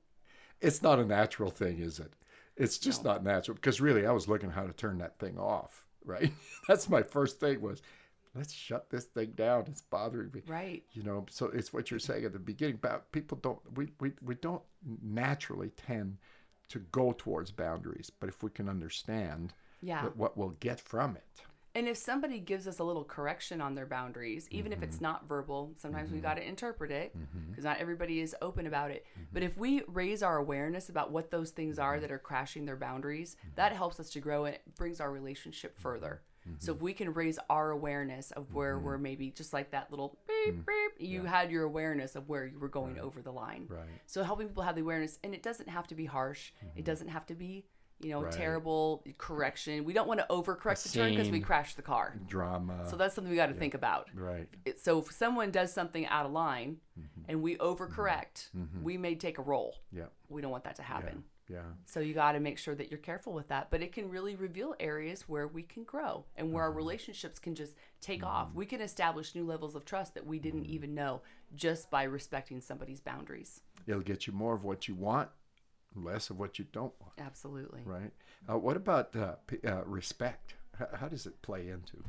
It's 0.61 0.81
not 0.81 0.99
a 0.99 1.05
natural 1.05 1.49
thing, 1.49 1.79
is 1.79 1.99
it? 1.99 2.13
It's 2.55 2.77
just 2.77 3.03
not 3.03 3.23
natural 3.23 3.55
because 3.55 3.81
really, 3.81 4.05
I 4.05 4.11
was 4.11 4.27
looking 4.27 4.51
how 4.51 4.65
to 4.65 4.73
turn 4.73 4.97
that 4.99 5.19
thing 5.19 5.37
off. 5.37 5.85
Right? 6.05 6.33
That's 6.67 6.89
my 6.89 7.01
first 7.01 7.39
thing 7.39 7.61
was, 7.61 7.81
let's 8.35 8.51
shut 8.51 8.89
this 8.89 9.05
thing 9.05 9.31
down. 9.37 9.63
It's 9.67 9.83
bothering 9.83 10.31
me. 10.33 10.41
Right. 10.45 10.83
You 10.91 11.01
know, 11.01 11.25
so 11.29 11.45
it's 11.45 11.71
what 11.71 11.89
you're 11.89 11.99
saying 12.01 12.25
at 12.25 12.33
the 12.33 12.39
beginning. 12.39 12.75
About 12.75 13.09
people 13.13 13.37
don't 13.41 13.59
we, 13.77 13.87
we, 14.01 14.11
we 14.21 14.35
don't 14.35 14.61
naturally 15.01 15.69
tend 15.77 16.17
to 16.67 16.79
go 16.91 17.13
towards 17.17 17.51
boundaries, 17.51 18.11
but 18.19 18.27
if 18.27 18.43
we 18.43 18.49
can 18.49 18.67
understand 18.67 19.53
Yeah. 19.81 20.03
what, 20.03 20.17
what 20.17 20.37
we'll 20.37 20.57
get 20.59 20.81
from 20.81 21.15
it. 21.15 21.41
And 21.75 21.87
if 21.87 21.97
somebody 21.97 22.39
gives 22.39 22.67
us 22.67 22.79
a 22.79 22.83
little 22.83 23.03
correction 23.03 23.59
on 23.59 23.73
their 23.73 23.85
boundaries, 23.85 24.47
even 24.51 24.71
if 24.71 24.83
it's 24.83 24.97
mm-hmm. 24.97 25.05
not 25.05 25.27
verbal, 25.27 25.73
sometimes 25.77 26.11
we 26.11 26.17
mm-hmm. 26.17 26.27
got 26.27 26.35
to 26.35 26.47
interpret 26.47 26.91
it 26.91 27.17
mm-hmm. 27.17 27.49
because 27.49 27.63
not 27.63 27.79
everybody 27.79 28.19
is 28.19 28.35
open 28.41 28.67
about 28.67 28.91
it. 28.91 29.05
But 29.31 29.43
if 29.43 29.57
we 29.57 29.81
raise 29.87 30.21
our 30.21 30.37
awareness 30.37 30.89
about 30.89 31.11
what 31.11 31.31
those 31.31 31.49
things 31.49 31.79
are 31.79 31.99
that 31.99 32.11
are 32.11 32.19
crashing 32.19 32.65
their 32.65 32.75
boundaries, 32.75 33.35
that 33.55 33.73
helps 33.73 33.99
us 33.99 34.11
to 34.11 34.19
grow 34.19 34.45
and 34.45 34.55
it 34.55 34.61
brings 34.75 35.01
our 35.01 35.11
relationship 35.11 35.79
further. 35.79 36.21
So 36.59 36.73
if 36.73 36.81
we 36.81 36.93
can 36.93 37.13
raise 37.13 37.39
our 37.49 37.71
awareness 37.71 38.31
of 38.31 38.53
where 38.53 38.77
we're 38.77 38.97
maybe 38.97 39.31
just 39.31 39.53
like 39.53 39.71
that 39.71 39.89
little 39.91 40.17
beep 40.27 40.65
beep, 40.65 40.91
you 40.99 41.23
had 41.23 41.51
your 41.51 41.63
awareness 41.63 42.15
of 42.15 42.27
where 42.27 42.45
you 42.45 42.59
were 42.59 42.67
going 42.67 42.99
over 42.99 43.21
the 43.21 43.31
line. 43.31 43.67
Right. 43.69 43.87
So 44.07 44.23
helping 44.23 44.47
people 44.47 44.63
have 44.63 44.75
the 44.75 44.81
awareness, 44.81 45.19
and 45.23 45.33
it 45.33 45.41
doesn't 45.41 45.69
have 45.69 45.87
to 45.87 45.95
be 45.95 46.05
harsh. 46.05 46.51
It 46.75 46.85
doesn't 46.85 47.07
have 47.07 47.25
to 47.27 47.35
be 47.35 47.65
you 47.99 48.09
know, 48.09 48.23
Right. 48.23 48.31
terrible 48.33 49.03
correction. 49.17 49.83
We 49.85 49.93
don't 49.93 50.07
want 50.07 50.19
to 50.19 50.25
overcorrect 50.29 50.83
the 50.83 50.89
turn 50.89 51.11
because 51.11 51.29
we 51.29 51.39
crash 51.39 51.75
the 51.75 51.81
car. 51.81 52.19
Drama. 52.27 52.87
So 52.89 52.95
that's 52.97 53.15
something 53.15 53.29
we 53.31 53.37
got 53.37 53.47
to 53.47 53.53
think 53.53 53.73
about. 53.73 54.09
right. 54.13 54.47
It- 54.65 54.79
So 54.79 54.99
if 54.99 55.11
someone 55.11 55.51
does 55.51 55.73
something 55.73 56.05
out 56.07 56.25
of 56.25 56.31
line 56.31 56.79
Mm-hmm. 56.99 57.21
and 57.27 57.41
we 57.41 57.55
overcorrect, 57.57 58.49
mm-hmm. 58.49 58.63
Mm-hmm. 58.63 58.83
we 58.83 58.97
may 58.97 59.15
take 59.15 59.39
a 59.39 59.41
roll. 59.41 59.75
Yeah. 59.91 60.05
We 60.29 60.41
don't 60.41 60.51
want 60.51 60.63
that 60.65 60.75
to 60.75 60.83
happen. 60.83 61.23
Yeah. 61.49 61.61
So 61.85 61.99
you 61.99 62.13
got 62.13 62.33
to 62.33 62.39
make 62.39 62.57
sure 62.57 62.75
that 62.75 62.89
you're 62.91 62.99
careful 62.99 63.33
with 63.33 63.47
that. 63.49 63.69
But 63.71 63.81
it 63.81 63.91
can 63.93 64.09
really 64.09 64.35
reveal 64.35 64.75
areas 64.79 65.27
where 65.27 65.47
we 65.47 65.63
can 65.63 65.83
grow 65.83 66.25
and 66.35 66.53
where 66.53 66.63
our 66.63 66.69
mm-hmm. 66.69 66.77
relationships 66.77 67.39
can 67.39 67.55
just 67.55 67.75
take 67.99 68.23
off. 68.23 68.53
We 68.53 68.65
can 68.65 68.79
establish 68.79 69.33
new 69.35 69.45
levels 69.45 69.75
of 69.75 69.85
trust 69.85 70.13
that 70.13 70.25
we 70.25 70.39
didn't 70.39 70.65
even 70.65 70.93
know 70.93 71.21
just 71.55 71.89
by 71.89 72.03
respecting 72.03 72.61
somebody's 72.61 72.99
boundaries. 73.01 73.61
It'll 73.87 74.01
get 74.01 74.25
you 74.27 74.33
more 74.33 74.53
of 74.53 74.63
what 74.63 74.87
you 74.87 74.95
want, 74.95 75.29
less 75.95 76.29
of 76.29 76.39
what 76.39 76.59
you 76.59 76.65
don't 76.71 76.93
want. 76.99 77.13
Absolutely. 77.19 77.81
Right. 77.85 78.11
Uh, 78.49 78.57
what 78.57 78.77
about 78.77 79.15
uh, 79.15 79.35
p- 79.47 79.65
uh, 79.67 79.83
respect? 79.85 80.55
How, 80.77 80.87
how 80.93 81.07
does 81.07 81.25
it 81.25 81.41
play 81.41 81.69
into? 81.69 82.03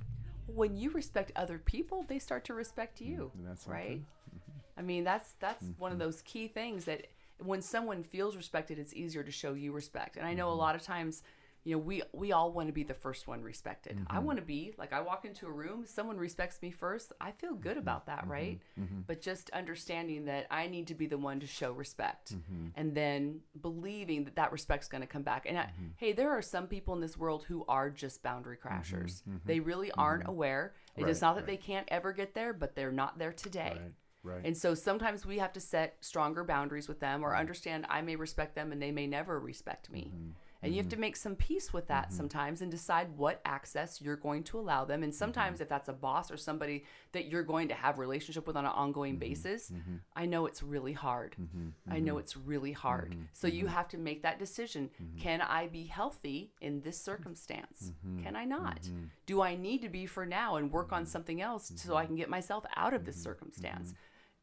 When 0.47 0.77
you 0.77 0.91
respect 0.91 1.33
other 1.37 1.59
people, 1.59 2.05
they 2.07 2.19
start 2.19 2.45
to 2.45 2.55
respect 2.55 3.01
you. 3.01 3.31
That 3.45 3.59
right? 3.67 3.83
something? 3.83 4.07
I 4.77 4.83
mean, 4.83 5.05
that's 5.05 5.35
that's 5.39 5.65
one 5.79 5.93
of 5.93 5.99
those 5.99 6.23
key 6.23 6.49
things 6.49 6.85
that 6.85 7.07
when 7.39 7.63
someone 7.63 8.03
feels 8.03 8.37
respected, 8.37 8.79
it's 8.79 8.95
easier 8.95 9.23
to 9.23 9.31
show 9.31 9.55
you 9.55 9.73
respect. 9.73 10.17
And 10.17 10.27
I 10.27 10.35
know 10.35 10.51
a 10.51 10.55
lot 10.55 10.75
of 10.75 10.83
times, 10.83 11.23
you 11.65 11.75
know, 11.75 11.79
we 11.79 12.03
we 12.13 12.33
all 12.33 12.53
want 12.53 12.69
to 12.69 12.73
be 12.73 12.83
the 12.83 12.95
first 12.95 13.27
one 13.27 13.43
respected. 13.43 13.99
I 14.09 14.17
mm-hmm. 14.17 14.27
want 14.27 14.39
to 14.39 14.45
be 14.45 14.75
like 14.77 14.93
I 14.93 15.01
walk 15.01 15.25
into 15.25 15.47
a 15.47 15.51
room, 15.51 15.85
someone 15.87 16.19
respects 16.19 16.61
me 16.61 16.71
first. 16.71 17.13
I 17.21 17.33
feel 17.33 17.55
good 17.55 17.73
mm-hmm. 17.73 17.79
about 17.81 18.07
that, 18.07 18.23
mm-hmm. 18.23 18.31
right? 18.31 18.61
But 19.07 19.23
just 19.23 19.49
understanding 19.51 20.27
that 20.27 20.47
I 20.51 20.67
need 20.67 20.89
to 20.89 20.95
be 20.95 21.07
the 21.07 21.17
one 21.17 21.41
to 21.41 21.47
show 21.47 21.73
respect, 21.73 22.35
and 22.77 22.95
then 22.95 23.41
believing 23.61 24.25
that 24.25 24.37
that 24.37 24.53
respect's 24.53 24.89
going 24.89 25.01
to 25.01 25.07
come 25.07 25.23
back. 25.23 25.47
And 25.49 25.59
I, 25.59 25.71
hey, 25.97 26.13
there 26.13 26.31
are 26.31 26.43
some 26.43 26.67
people 26.67 26.95
in 26.95 27.01
this 27.01 27.17
world 27.17 27.45
who 27.49 27.65
are 27.67 27.89
just 27.89 28.23
boundary 28.23 28.59
crashers. 28.63 29.23
They 29.47 29.61
really 29.61 29.91
aren't 29.93 30.29
aware. 30.29 30.75
It 30.97 31.09
is 31.09 31.23
Right, 31.23 31.29
not 31.29 31.37
that 31.37 31.47
they 31.47 31.57
can't 31.57 31.89
ever 31.91 32.13
get 32.13 32.35
there, 32.35 32.53
but 32.53 32.77
they're 32.77 32.93
not 32.93 33.19
there 33.19 33.33
today. 33.33 33.79
Right. 33.81 33.93
Right. 34.25 34.41
And 34.43 34.57
so 34.57 34.75
sometimes 34.75 35.27
we 35.27 35.39
have 35.39 35.53
to 35.53 35.61
set 35.61 35.97
stronger 36.01 36.45
boundaries 36.45 36.89
with 36.89 36.99
them 36.99 37.23
or 37.23 37.37
understand 37.37 37.85
I 37.91 38.01
may 38.01 38.17
respect 38.17 38.55
them 38.55 38.73
and 38.73 38.81
they 38.81 38.91
may 38.91 39.07
never 39.07 39.39
respect 39.39 39.91
me. 39.91 40.11
And 40.65 40.75
you 40.75 40.81
have 40.81 40.89
to 40.89 40.97
mm-hmm. 40.97 41.01
make 41.03 41.17
some 41.17 41.37
peace 41.37 41.73
with 41.73 41.89
that 41.89 42.07
mm-hmm. 42.07 42.17
sometimes 42.17 42.63
and 42.63 42.71
decide 42.71 43.17
what 43.17 43.41
access 43.45 44.01
you're 44.01 44.17
going 44.17 44.43
to 44.45 44.59
allow 44.59 44.85
them. 44.85 45.03
And 45.03 45.15
sometimes 45.15 45.57
mm-hmm. 45.57 45.63
if 45.63 45.69
that's 45.69 45.89
a 45.89 45.93
boss 45.93 46.31
or 46.31 46.37
somebody 46.37 46.85
that 47.13 47.27
you're 47.27 47.43
going 47.43 47.69
to 47.69 47.75
have 47.75 47.99
relationship 47.99 48.47
with 48.47 48.57
on 48.57 48.65
an 48.65 48.73
ongoing 48.73 49.17
basis, 49.17 49.71
I 50.17 50.27
know 50.27 50.47
it's 50.47 50.63
really 50.63 50.95
hard. 50.95 51.37
I 51.91 52.01
know 52.01 52.19
it's 52.19 52.37
really 52.37 52.73
hard. 52.73 53.17
So 53.33 53.47
you 53.47 53.67
have 53.67 53.89
to 53.89 53.99
make 53.99 54.23
that 54.23 54.39
decision. 54.39 54.91
Can 55.19 55.41
I 55.41 55.67
be 55.69 55.85
healthy 55.85 56.53
in 56.61 56.81
this 56.81 56.99
circumstance? 56.99 57.93
Can 58.23 58.35
I 58.35 58.45
not? 58.45 58.89
Do 59.27 59.43
I 59.43 59.57
need 59.57 59.83
to 59.83 59.89
be 59.89 60.07
for 60.07 60.25
now 60.25 60.57
and 60.57 60.73
work 60.73 60.93
on 60.93 61.05
something 61.07 61.41
else 61.41 61.73
so 61.77 61.97
I 61.97 62.07
can 62.07 62.17
get 62.17 62.29
myself 62.31 62.65
out 62.77 62.95
of 62.95 63.05
this 63.05 63.17
circumstance? 63.17 63.95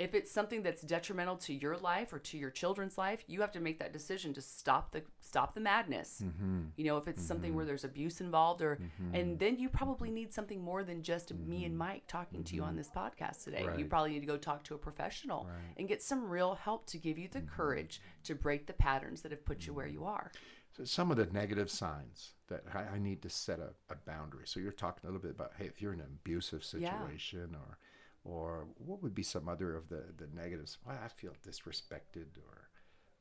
If 0.02 0.16
it's 0.16 0.32
something 0.32 0.64
that's 0.64 0.82
detrimental 0.82 1.36
to 1.38 1.54
your 1.54 1.78
life 1.78 2.12
or 2.12 2.18
to 2.18 2.38
your 2.38 2.50
children's 2.50 2.98
life 2.98 3.24
you 3.28 3.40
have 3.42 3.52
to 3.52 3.60
make 3.60 3.78
that 3.80 3.94
decision 3.94 4.34
to 4.34 4.42
stop 4.42 4.92
the 4.92 5.04
stop 5.20 5.54
the 5.54 5.62
madness. 5.62 6.24
Mm-hmm. 6.26 6.62
You 6.76 6.86
know 6.86 6.98
if 6.98 7.08
it's 7.08 7.24
something 7.24 7.50
mm-hmm. 7.52 7.58
where 7.58 7.66
there's 7.66 7.84
abuse 7.84 8.20
involved 8.20 8.62
or 8.62 8.78
mm-hmm. 8.78 9.16
and 9.16 9.38
then 9.38 9.60
you 9.60 9.70
probably 9.70 10.10
need 10.10 10.34
something 10.34 10.62
more 10.62 10.84
than 10.84 11.04
just 11.04 11.34
me 11.34 11.66
and 11.66 11.78
mike 11.78 12.04
talking 12.08 12.44
to 12.44 12.56
you 12.56 12.64
on 12.64 12.76
this 12.76 12.90
podcast 12.90 13.44
today. 13.44 13.66
You 13.78 13.86
probably 13.86 14.12
need 14.12 14.22
to 14.22 14.26
go 14.26 14.38
talk 14.38 14.64
to 14.66 14.76
a 14.76 14.78
professional 14.78 15.48
and 15.78 15.88
get 15.88 16.02
some 16.02 16.28
real 16.28 16.56
help 16.56 16.88
to 16.88 16.98
give 16.98 17.18
you 17.18 17.28
the 17.32 17.42
courage 17.42 18.02
to 18.24 18.34
break 18.36 18.66
the 18.66 18.74
patterns 18.74 19.22
that 19.22 19.32
have 19.32 19.46
put 19.46 19.68
you 19.68 19.74
where 19.74 19.88
you 19.88 20.06
are. 20.06 20.32
So 20.76 20.86
some 20.86 21.12
of 21.12 21.18
the 21.18 21.26
negative 21.28 21.70
signs 21.70 22.34
that 22.48 22.64
I, 22.74 22.96
I 22.96 23.00
need 23.00 23.22
to 23.24 23.30
set 23.30 23.60
a, 23.60 23.70
a 23.92 23.96
boundary. 24.06 24.44
So 24.46 24.60
you're 24.60 24.72
talking 24.72 25.02
a 25.04 25.08
little 25.08 25.22
bit 25.22 25.32
about, 25.32 25.52
hey, 25.58 25.66
if 25.66 25.82
you're 25.82 25.94
in 25.94 26.00
an 26.00 26.20
abusive 26.24 26.64
Yeah. 26.78 26.92
situation, 26.92 27.56
or 27.56 27.78
or 28.24 28.68
what 28.78 29.02
would 29.02 29.16
be 29.16 29.24
some 29.24 29.48
other 29.50 29.76
of 29.76 29.90
the 29.90 30.04
the 30.18 30.28
negatives? 30.34 30.78
Well, 30.86 30.98
I 31.04 31.08
feel 31.08 31.34
disrespected, 31.48 32.28
or 32.38 32.70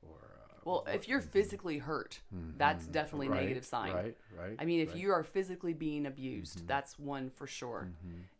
or 0.02 0.36
uh, 0.50 0.54
well 0.64 0.86
if 0.92 1.08
you're 1.08 1.20
mm-hmm. 1.20 1.30
physically 1.30 1.78
hurt 1.78 2.20
that's 2.56 2.84
mm-hmm. 2.84 2.92
definitely 2.92 3.26
a 3.26 3.30
negative 3.30 3.64
sign 3.64 3.92
Right. 3.92 4.16
Right. 4.38 4.56
I 4.58 4.64
mean, 4.64 4.80
if 4.80 4.90
right. 4.90 4.98
you 4.98 5.10
are 5.12 5.22
physically 5.22 5.74
being 5.74 6.06
abused, 6.06 6.58
mm-hmm. 6.58 6.66
that's 6.66 6.98
one 6.98 7.30
for 7.30 7.46
sure. 7.46 7.90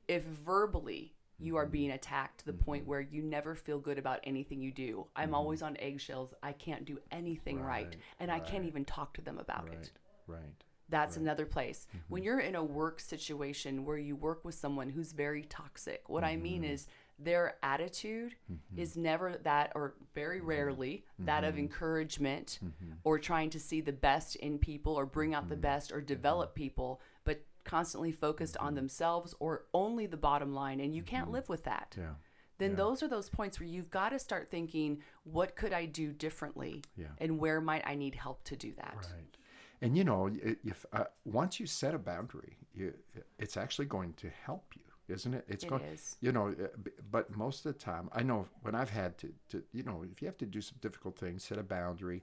If 0.09 0.25
verbally 0.25 1.15
you 1.39 1.57
are 1.57 1.67
being 1.67 1.91
attacked 1.91 2.41
to 2.41 2.47
the 2.47 2.53
point 2.53 2.87
where 2.87 3.01
you 3.01 3.23
never 3.23 3.55
feel 3.55 3.79
good 3.79 3.99
about 3.99 4.21
anything 4.25 4.61
you 4.61 4.73
do, 4.73 5.07
I'm 5.17 5.35
always 5.35 5.63
on 5.63 5.77
eggshells. 5.79 6.35
I 6.43 6.53
can't 6.53 6.85
do 6.85 6.99
anything 7.11 7.61
right, 7.61 7.87
Right, 7.87 7.97
and 8.19 8.31
I 8.31 8.41
can't 8.41 8.65
even 8.67 8.85
talk 8.85 9.15
to 9.15 9.23
them 9.23 9.39
about 9.39 9.69
right, 9.69 9.79
it. 9.79 9.91
right. 10.27 10.65
That's 10.91 11.17
another 11.17 11.47
place. 11.47 11.87
When 12.09 12.21
mm-hmm. 12.21 12.27
you're 12.27 12.41
in 12.41 12.55
a 12.57 12.65
work 12.65 13.01
situation 13.01 13.85
where 13.85 13.97
you 13.97 14.17
work 14.17 14.45
with 14.45 14.55
someone 14.55 14.91
who's 14.91 15.13
very 15.13 15.45
toxic, 15.45 16.09
what 16.09 16.25
I 16.25 16.37
mean 16.37 16.63
mm-hmm. 16.63 16.73
is 16.73 16.87
their 17.19 17.57
attitude 17.63 18.35
mm-hmm. 18.51 18.81
is 18.81 18.97
never 18.97 19.37
that, 19.45 19.73
or 19.75 19.95
very 20.15 20.41
rarely, 20.41 21.05
that 21.21 21.45
of 21.45 21.59
encouragement 21.59 22.59
or 23.05 23.19
trying 23.19 23.51
to 23.51 23.61
see 23.61 23.81
the 23.81 23.93
best 23.93 24.37
in 24.37 24.59
people 24.59 24.95
or 24.95 25.07
bring 25.07 25.35
out 25.35 25.49
the 25.49 25.57
best 25.57 25.93
or 25.93 26.01
develop 26.01 26.55
people, 26.55 27.01
but 27.25 27.43
constantly 27.65 28.11
focused 28.11 28.57
on 28.57 28.75
themselves 28.75 29.35
or 29.39 29.67
only 29.75 30.07
the 30.07 30.17
bottom 30.17 30.55
line. 30.55 30.81
And 30.81 30.95
you 30.95 31.03
can't 31.03 31.31
live 31.31 31.49
with 31.49 31.65
that. 31.65 31.95
Yeah. 31.97 32.15
Then 32.59 32.77
those 32.77 33.03
are 33.03 33.09
those 33.09 33.31
points 33.31 33.59
where 33.59 33.69
you've 33.69 33.91
got 33.91 34.11
to 34.11 34.19
start 34.19 34.51
thinking, 34.51 35.03
what 35.25 35.57
could 35.57 35.73
I 35.73 35.87
do 35.87 36.13
differently? 36.13 36.83
Yeah. 36.95 37.07
And 37.17 37.39
where 37.39 37.59
might 37.59 37.87
I 37.87 37.95
need 37.95 38.15
help 38.15 38.45
to 38.45 38.57
do 38.57 38.73
that? 38.77 38.97
Right. 38.97 39.37
And 39.83 39.97
you 39.97 40.05
know, 40.05 40.31
if 40.65 40.85
uh, 40.93 41.05
once 41.25 41.59
you 41.59 41.67
set 41.67 41.95
a 41.95 41.99
boundary, 41.99 42.57
you, 42.75 42.93
it's 43.39 43.57
actually 43.57 43.87
going 43.87 44.13
to 44.15 44.29
help 44.29 44.65
you, 44.77 45.15
isn't 45.15 45.33
it? 45.33 45.45
It's 45.49 45.65
It 45.65 45.71
going, 45.71 45.83
is. 45.83 46.17
you 46.21 46.33
know. 46.33 46.49
uh, 46.49 46.67
But 47.11 47.35
most 47.35 47.65
of 47.65 47.73
the 47.73 47.79
time, 47.79 48.11
I 48.13 48.23
know 48.23 48.47
when 48.63 48.75
I've 48.75 48.91
had 48.91 49.17
to, 49.19 49.33
to 49.51 49.63
you 49.73 49.83
know, 49.83 50.05
if 50.13 50.21
you 50.21 50.27
have 50.27 50.37
to 50.39 50.47
do 50.47 50.61
some 50.61 50.77
difficult 50.81 51.17
things, 51.19 51.45
set 51.45 51.59
a 51.59 51.63
boundary. 51.63 52.23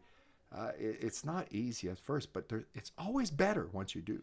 Uh, 0.56 0.72
it, 0.80 1.00
it's 1.02 1.26
not 1.26 1.46
easy 1.52 1.90
at 1.90 2.00
first, 2.00 2.32
but 2.32 2.48
there, 2.48 2.64
it's 2.74 2.92
always 2.98 3.30
better 3.30 3.68
once 3.74 3.94
you 3.96 4.02
do. 4.02 4.22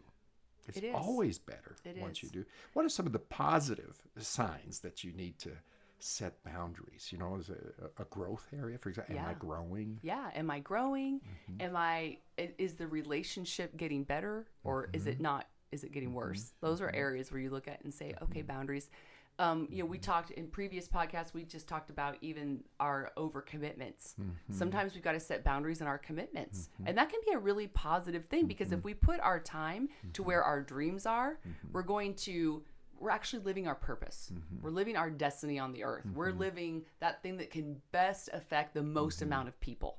It's 0.66 0.79
It 0.79 0.85
is. 0.85 0.94
always 0.94 1.38
better 1.38 1.77
It 1.85 1.99
once 1.99 2.23
you 2.23 2.31
do. 2.31 2.47
What 2.73 2.87
are 2.87 2.88
some 2.88 3.05
of 3.07 3.12
the 3.12 3.18
positive 3.18 4.01
signs 4.16 4.81
that 4.81 5.05
you 5.05 5.12
need 5.12 5.38
to 5.40 5.51
set 6.05 6.43
boundaries? 6.45 7.09
You 7.11 7.19
know, 7.19 7.37
is 7.37 7.49
a, 7.51 8.03
a 8.03 8.05
growth 8.07 8.47
area, 8.59 8.79
for 8.79 8.90
example? 8.90 9.17
Am 9.19 9.27
I 9.27 9.35
growing? 9.35 9.99
yeah 10.03 10.31
am 10.35 10.51
i 10.51 10.59
growing 10.61 11.21
Mm-hmm. 11.21 11.61
am 11.62 11.77
i 11.77 12.19
is 12.59 12.75
the 12.75 12.87
relationship 12.87 13.77
getting 13.77 14.05
better 14.05 14.47
or 14.64 14.88
is 14.93 15.03
Mm-hmm. 15.03 15.11
it 15.11 15.21
not 15.21 15.49
is 15.73 15.83
it 15.85 15.93
getting 15.93 16.12
worse 16.14 16.53
those 16.61 16.81
are 16.81 16.90
areas 16.95 17.31
where 17.33 17.40
you 17.40 17.51
look 17.51 17.67
at 17.69 17.83
and 17.85 17.93
say 17.95 18.14
okay 18.23 18.43
boundaries 18.43 18.90
um, 19.40 19.67
you 19.71 19.83
know 19.83 19.87
we 19.87 19.99
talked 19.99 20.31
in 20.31 20.47
previous 20.47 20.87
podcasts 20.88 21.33
we 21.35 21.43
just 21.45 21.67
talked 21.67 21.90
about 21.90 22.17
even 22.21 22.62
our 22.79 23.11
overcommitments 23.17 24.14
Mm-hmm. 24.21 24.53
sometimes 24.53 24.95
we've 24.95 25.03
got 25.03 25.12
to 25.12 25.21
set 25.21 25.43
boundaries 25.45 25.81
in 25.81 25.87
our 25.87 25.99
commitments 25.99 26.69
and 26.87 26.97
that 26.99 27.09
can 27.11 27.21
be 27.27 27.33
a 27.33 27.38
really 27.38 27.67
positive 27.67 28.27
thing 28.27 28.47
because 28.47 28.71
if 28.73 28.85
we 28.85 28.95
put 28.95 29.21
our 29.21 29.40
time 29.40 29.88
to 30.12 30.21
Mm-hmm. 30.23 30.29
where 30.29 30.43
our 30.45 30.61
dreams 30.62 31.07
are 31.07 31.38
we're 31.73 31.83
going 31.83 32.14
to 32.14 32.62
we're 33.00 33.11
actually 33.11 33.42
living 33.42 33.66
our 33.66 33.74
purpose. 33.74 34.30
Mm-hmm. 34.33 34.62
We're 34.64 34.70
living 34.70 34.96
our 34.96 35.11
destiny 35.11 35.59
on 35.59 35.72
the 35.72 35.85
earth. 35.85 36.04
We're 36.14 36.33
living 36.33 36.83
that 37.00 37.22
thing 37.22 37.37
that 37.38 37.50
can 37.50 37.80
best 37.92 38.30
affect 38.33 38.74
the 38.74 38.83
most 38.83 39.16
Mm-hmm. 39.16 39.24
amount 39.26 39.48
of 39.48 39.61
people. 39.61 39.96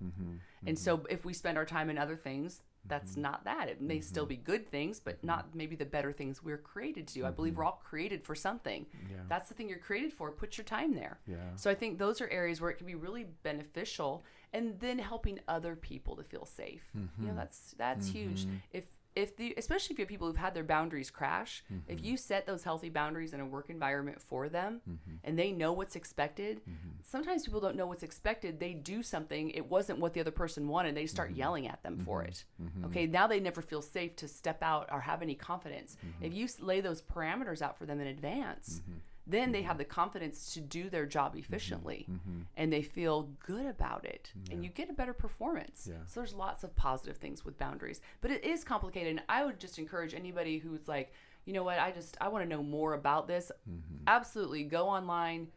And 0.65 0.77
so 0.79 1.05
if 1.09 1.25
we 1.25 1.33
spend 1.33 1.57
our 1.57 1.65
time 1.65 1.89
in 1.89 1.97
other 1.97 2.15
things, 2.15 2.61
that's 2.87 3.13
Mm-hmm. 3.13 3.21
not 3.21 3.43
that. 3.45 3.67
It 3.69 3.81
may 3.81 3.99
still 3.99 4.25
be 4.27 4.35
good 4.37 4.67
things, 4.69 4.99
but 4.99 5.23
not 5.23 5.55
maybe 5.55 5.75
the 5.75 5.85
better 5.85 6.11
things 6.11 6.43
we're 6.43 6.57
created 6.57 7.07
to 7.07 7.13
do. 7.15 7.23
I 7.23 7.27
Mm-hmm. 7.29 7.35
believe 7.35 7.57
we're 7.57 7.65
all 7.65 7.81
created 7.83 8.23
for 8.23 8.35
something. 8.35 8.85
That's 9.27 9.49
the 9.49 9.55
thing 9.55 9.69
you're 9.69 9.79
created 9.79 10.13
for. 10.13 10.31
Put 10.31 10.57
your 10.57 10.65
time 10.65 10.93
there. 10.95 11.19
Yeah. 11.27 11.37
So 11.55 11.69
I 11.71 11.75
think 11.75 11.97
those 11.97 12.21
are 12.21 12.29
areas 12.29 12.61
where 12.61 12.69
it 12.69 12.77
can 12.77 12.87
be 12.87 12.95
really 12.95 13.25
beneficial 13.43 14.23
and 14.53 14.79
then 14.79 14.99
helping 14.99 15.39
other 15.47 15.75
people 15.75 16.15
to 16.15 16.23
feel 16.23 16.45
safe. 16.45 16.83
You 17.19 17.27
know, 17.27 17.35
that's 17.35 17.73
that's 17.77 18.07
huge. 18.07 18.45
If 18.71 18.85
if 19.15 19.37
the 19.37 19.53
especially 19.57 19.93
if 19.93 19.99
you 19.99 20.03
have 20.03 20.09
people 20.09 20.27
who've 20.27 20.37
had 20.37 20.53
their 20.53 20.63
boundaries 20.63 21.09
crash, 21.09 21.63
if 21.87 21.97
mm-hmm. 21.97 22.05
you 22.05 22.17
set 22.17 22.45
those 22.45 22.63
healthy 22.63 22.89
boundaries 22.89 23.33
in 23.33 23.39
a 23.39 23.45
work 23.45 23.69
environment 23.69 24.21
for 24.21 24.49
them 24.49 24.81
mm-hmm. 24.89 25.15
and 25.23 25.39
they 25.39 25.51
know 25.51 25.71
what's 25.71 25.95
expected, 25.95 26.57
mm-hmm. 26.61 26.89
sometimes 27.01 27.45
people 27.45 27.61
don't 27.61 27.75
know 27.75 27.87
what's 27.87 28.03
expected. 28.03 28.59
They 28.59 28.73
do 28.73 29.01
something, 29.01 29.51
it 29.51 29.69
wasn't 29.69 29.99
what 29.99 30.13
the 30.13 30.19
other 30.19 30.31
person 30.31 30.67
wanted, 30.67 30.95
they 30.95 31.05
start 31.05 31.31
yelling 31.31 31.67
at 31.67 31.81
them 31.83 31.97
for 31.97 32.23
it. 32.23 32.43
Okay, 32.85 33.07
now 33.07 33.27
they 33.27 33.39
never 33.39 33.61
feel 33.61 33.81
safe 33.81 34.15
to 34.17 34.27
step 34.27 34.61
out 34.61 34.89
or 34.91 35.01
have 35.01 35.21
any 35.21 35.35
confidence. 35.35 35.97
If 36.21 36.33
you 36.33 36.47
lay 36.59 36.81
those 36.81 37.01
parameters 37.01 37.61
out 37.61 37.77
for 37.77 37.85
them 37.85 37.99
in 37.99 38.07
advance, 38.07 38.81
then 39.27 39.51
they 39.51 39.63
have 39.63 39.77
the 39.77 39.85
confidence 39.85 40.53
to 40.53 40.61
do 40.61 40.89
their 40.89 41.05
job 41.05 41.31
mm-hmm. 41.31 41.39
efficiently 41.39 42.05
mm-hmm. 42.09 42.41
and 42.57 42.71
they 42.71 42.81
feel 42.81 43.29
good 43.45 43.65
about 43.65 44.05
it 44.05 44.31
and 44.51 44.63
you 44.63 44.69
get 44.69 44.89
a 44.89 44.93
better 44.93 45.13
performance. 45.13 45.87
Yeah. 45.89 45.97
so 46.07 46.19
there's 46.19 46.33
lots 46.33 46.63
of 46.63 46.75
positive 46.75 47.17
things 47.17 47.43
with 47.43 47.57
boundaries 47.57 48.01
but 48.21 48.31
it 48.31 48.43
is 48.43 48.63
complicated 48.63 49.09
and 49.09 49.21
i 49.29 49.43
would 49.43 49.59
just 49.59 49.79
encourage 49.79 50.13
anybody 50.13 50.57
who's 50.57 50.87
like 50.87 51.13
you 51.45 51.53
know 51.53 51.63
what? 51.63 51.79
I 51.79 51.91
just 51.91 52.17
i 52.19 52.27
want 52.27 52.43
to 52.43 52.49
know 52.49 52.63
more 52.63 52.93
about 52.93 53.27
this. 53.27 53.51
Mm-hmm. 53.69 54.03
Absolutely 54.07 54.63
go 54.63 54.87
online 54.87 55.47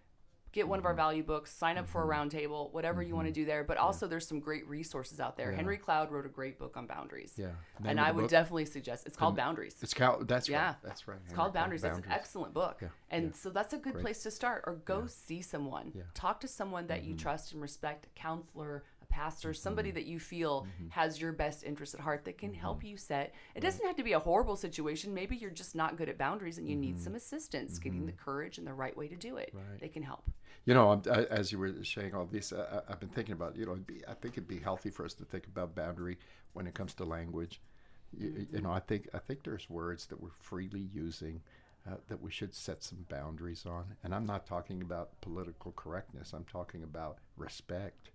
get 0.59 0.69
one 0.69 0.79
of 0.79 0.85
our 0.85 0.93
mm-hmm. 0.93 0.99
value 0.99 1.23
books, 1.23 1.53
sign 1.53 1.79
up 1.79 1.89
for 1.89 2.03
a 2.03 2.07
mm-hmm. 2.07 2.29
roundtable, 2.29 2.73
whatever 2.73 3.03
you 3.03 3.15
want 3.15 3.27
to 3.27 3.31
mm-hmm. 3.33 3.43
do 3.43 3.47
there. 3.47 3.65
But 3.65 3.79
also, 3.79 4.07
there's 4.07 4.27
some 4.27 4.41
great 4.41 4.67
resources 4.69 5.21
out 5.21 5.37
there. 5.37 5.53
Henry 5.53 5.79
Cloud 5.79 6.11
wrote 6.11 6.27
a 6.27 6.29
great 6.29 6.59
book 6.59 6.77
on 6.77 6.87
boundaries. 6.87 7.35
Yeah. 7.37 7.47
Name 7.81 7.91
And 7.91 8.01
I 8.01 8.11
would 8.11 8.23
book? 8.23 8.31
definitely 8.31 8.67
suggest 8.67 9.07
it's 9.07 9.17
called 9.17 9.37
Boundaries. 9.37 9.77
It's 9.81 9.95
cal- 9.95 10.25
that's 10.25 10.49
Yeah. 10.49 10.67
right. 10.67 10.77
That's 10.83 11.09
right. 11.09 11.19
It's 11.25 11.35
called 11.35 11.55
Henry 11.55 11.79
Boundaries. 11.79 11.81
Cloud, 11.81 11.95
That's 11.97 12.07
an 12.07 12.13
excellent 12.13 12.55
book. 12.55 12.79
Yeah, 12.83 12.89
And 13.11 13.27
yeah. 13.27 13.33
so 13.33 13.51
that's 13.51 13.73
a 13.73 13.79
good 13.79 13.99
place 13.99 14.23
to 14.25 14.31
start. 14.31 14.65
Or 14.67 14.75
go 14.75 15.07
see 15.07 15.43
someone. 15.43 15.93
Yeah. 15.95 16.03
Mm-hmm. 16.03 16.11
Talk 16.15 16.41
to 16.41 16.49
someone 16.49 16.87
that 16.89 17.05
you 17.05 17.15
trust 17.15 17.53
and 17.53 17.63
respect, 17.63 18.07
a 18.07 18.21
counselor, 18.21 18.85
pastor, 19.09 19.51
Mm-hmm. 19.51 19.57
somebody 19.63 19.91
that 19.91 20.07
you 20.07 20.19
feel 20.19 20.67
has 20.91 21.21
your 21.21 21.33
best 21.33 21.65
interest 21.65 21.95
at 21.95 22.01
heart 22.01 22.25
that 22.25 22.39
can 22.39 22.55
help 22.55 22.83
you 22.85 22.97
set. 22.97 23.35
It 23.55 23.61
doesn't 23.61 23.85
have 23.87 23.97
to 23.97 24.03
be 24.03 24.13
a 24.13 24.19
horrible 24.19 24.57
situation. 24.57 25.15
Maybe 25.15 25.37
you're 25.37 25.51
just 25.51 25.75
not 25.75 25.97
good 25.97 26.09
at 26.09 26.19
boundaries 26.19 26.59
and 26.59 26.69
you 26.69 26.77
need 26.77 26.99
some 27.01 27.15
assistance, 27.15 27.79
getting 27.79 28.07
the 28.07 28.13
courage 28.13 28.59
and 28.59 28.67
the 28.67 28.75
right 28.75 28.97
way 28.97 29.09
to 29.09 29.17
do 29.17 29.37
it. 29.37 29.49
Mm-hmm. 29.55 29.71
Right. 29.71 29.81
They 29.81 29.89
can 29.89 30.03
help. 30.03 30.31
You 30.65 30.75
know, 30.75 30.91
I'm, 30.91 31.03
I, 31.11 31.25
as 31.25 31.51
you 31.53 31.59
were 31.59 31.73
saying 31.85 32.15
all 32.15 32.27
this, 32.27 32.53
uh, 32.53 32.83
I- 32.89 32.93
I've 32.93 33.01
been 33.01 33.09
thinking 33.09 33.33
about. 33.33 33.57
You 33.57 33.67
know, 33.67 33.73
it'd 33.73 33.87
be, 33.87 34.03
I 34.07 34.15
think 34.15 34.35
it'd 34.35 34.49
be 34.49 34.59
healthy 34.59 34.91
for 34.91 35.05
us 35.05 35.15
to 35.15 35.25
think 35.25 35.47
about 35.47 35.75
boundary 35.75 36.19
when 36.53 36.67
it 36.67 36.75
comes 36.75 36.95
to 36.95 37.05
language. 37.05 37.61
You, 38.17 38.47
you 38.53 38.61
know, 38.61 38.71
I 38.73 38.81
think 38.81 39.09
I 39.15 39.19
think 39.19 39.45
there's 39.45 39.69
words 39.71 40.07
that 40.07 40.21
we're 40.21 40.31
freely 40.41 40.89
using 40.93 41.41
uh, 41.89 41.95
that 42.09 42.21
we 42.21 42.31
should 42.31 42.55
set 42.55 42.83
some 42.83 43.07
boundaries 43.09 43.65
on. 43.67 43.85
And 44.05 44.15
I'm 44.15 44.27
not 44.27 44.47
talking 44.47 44.83
about 44.83 45.19
political 45.23 45.73
correctness. 45.73 46.33
I'm 46.35 46.45
talking 46.45 46.83
about 46.83 47.19
respect 47.37 48.11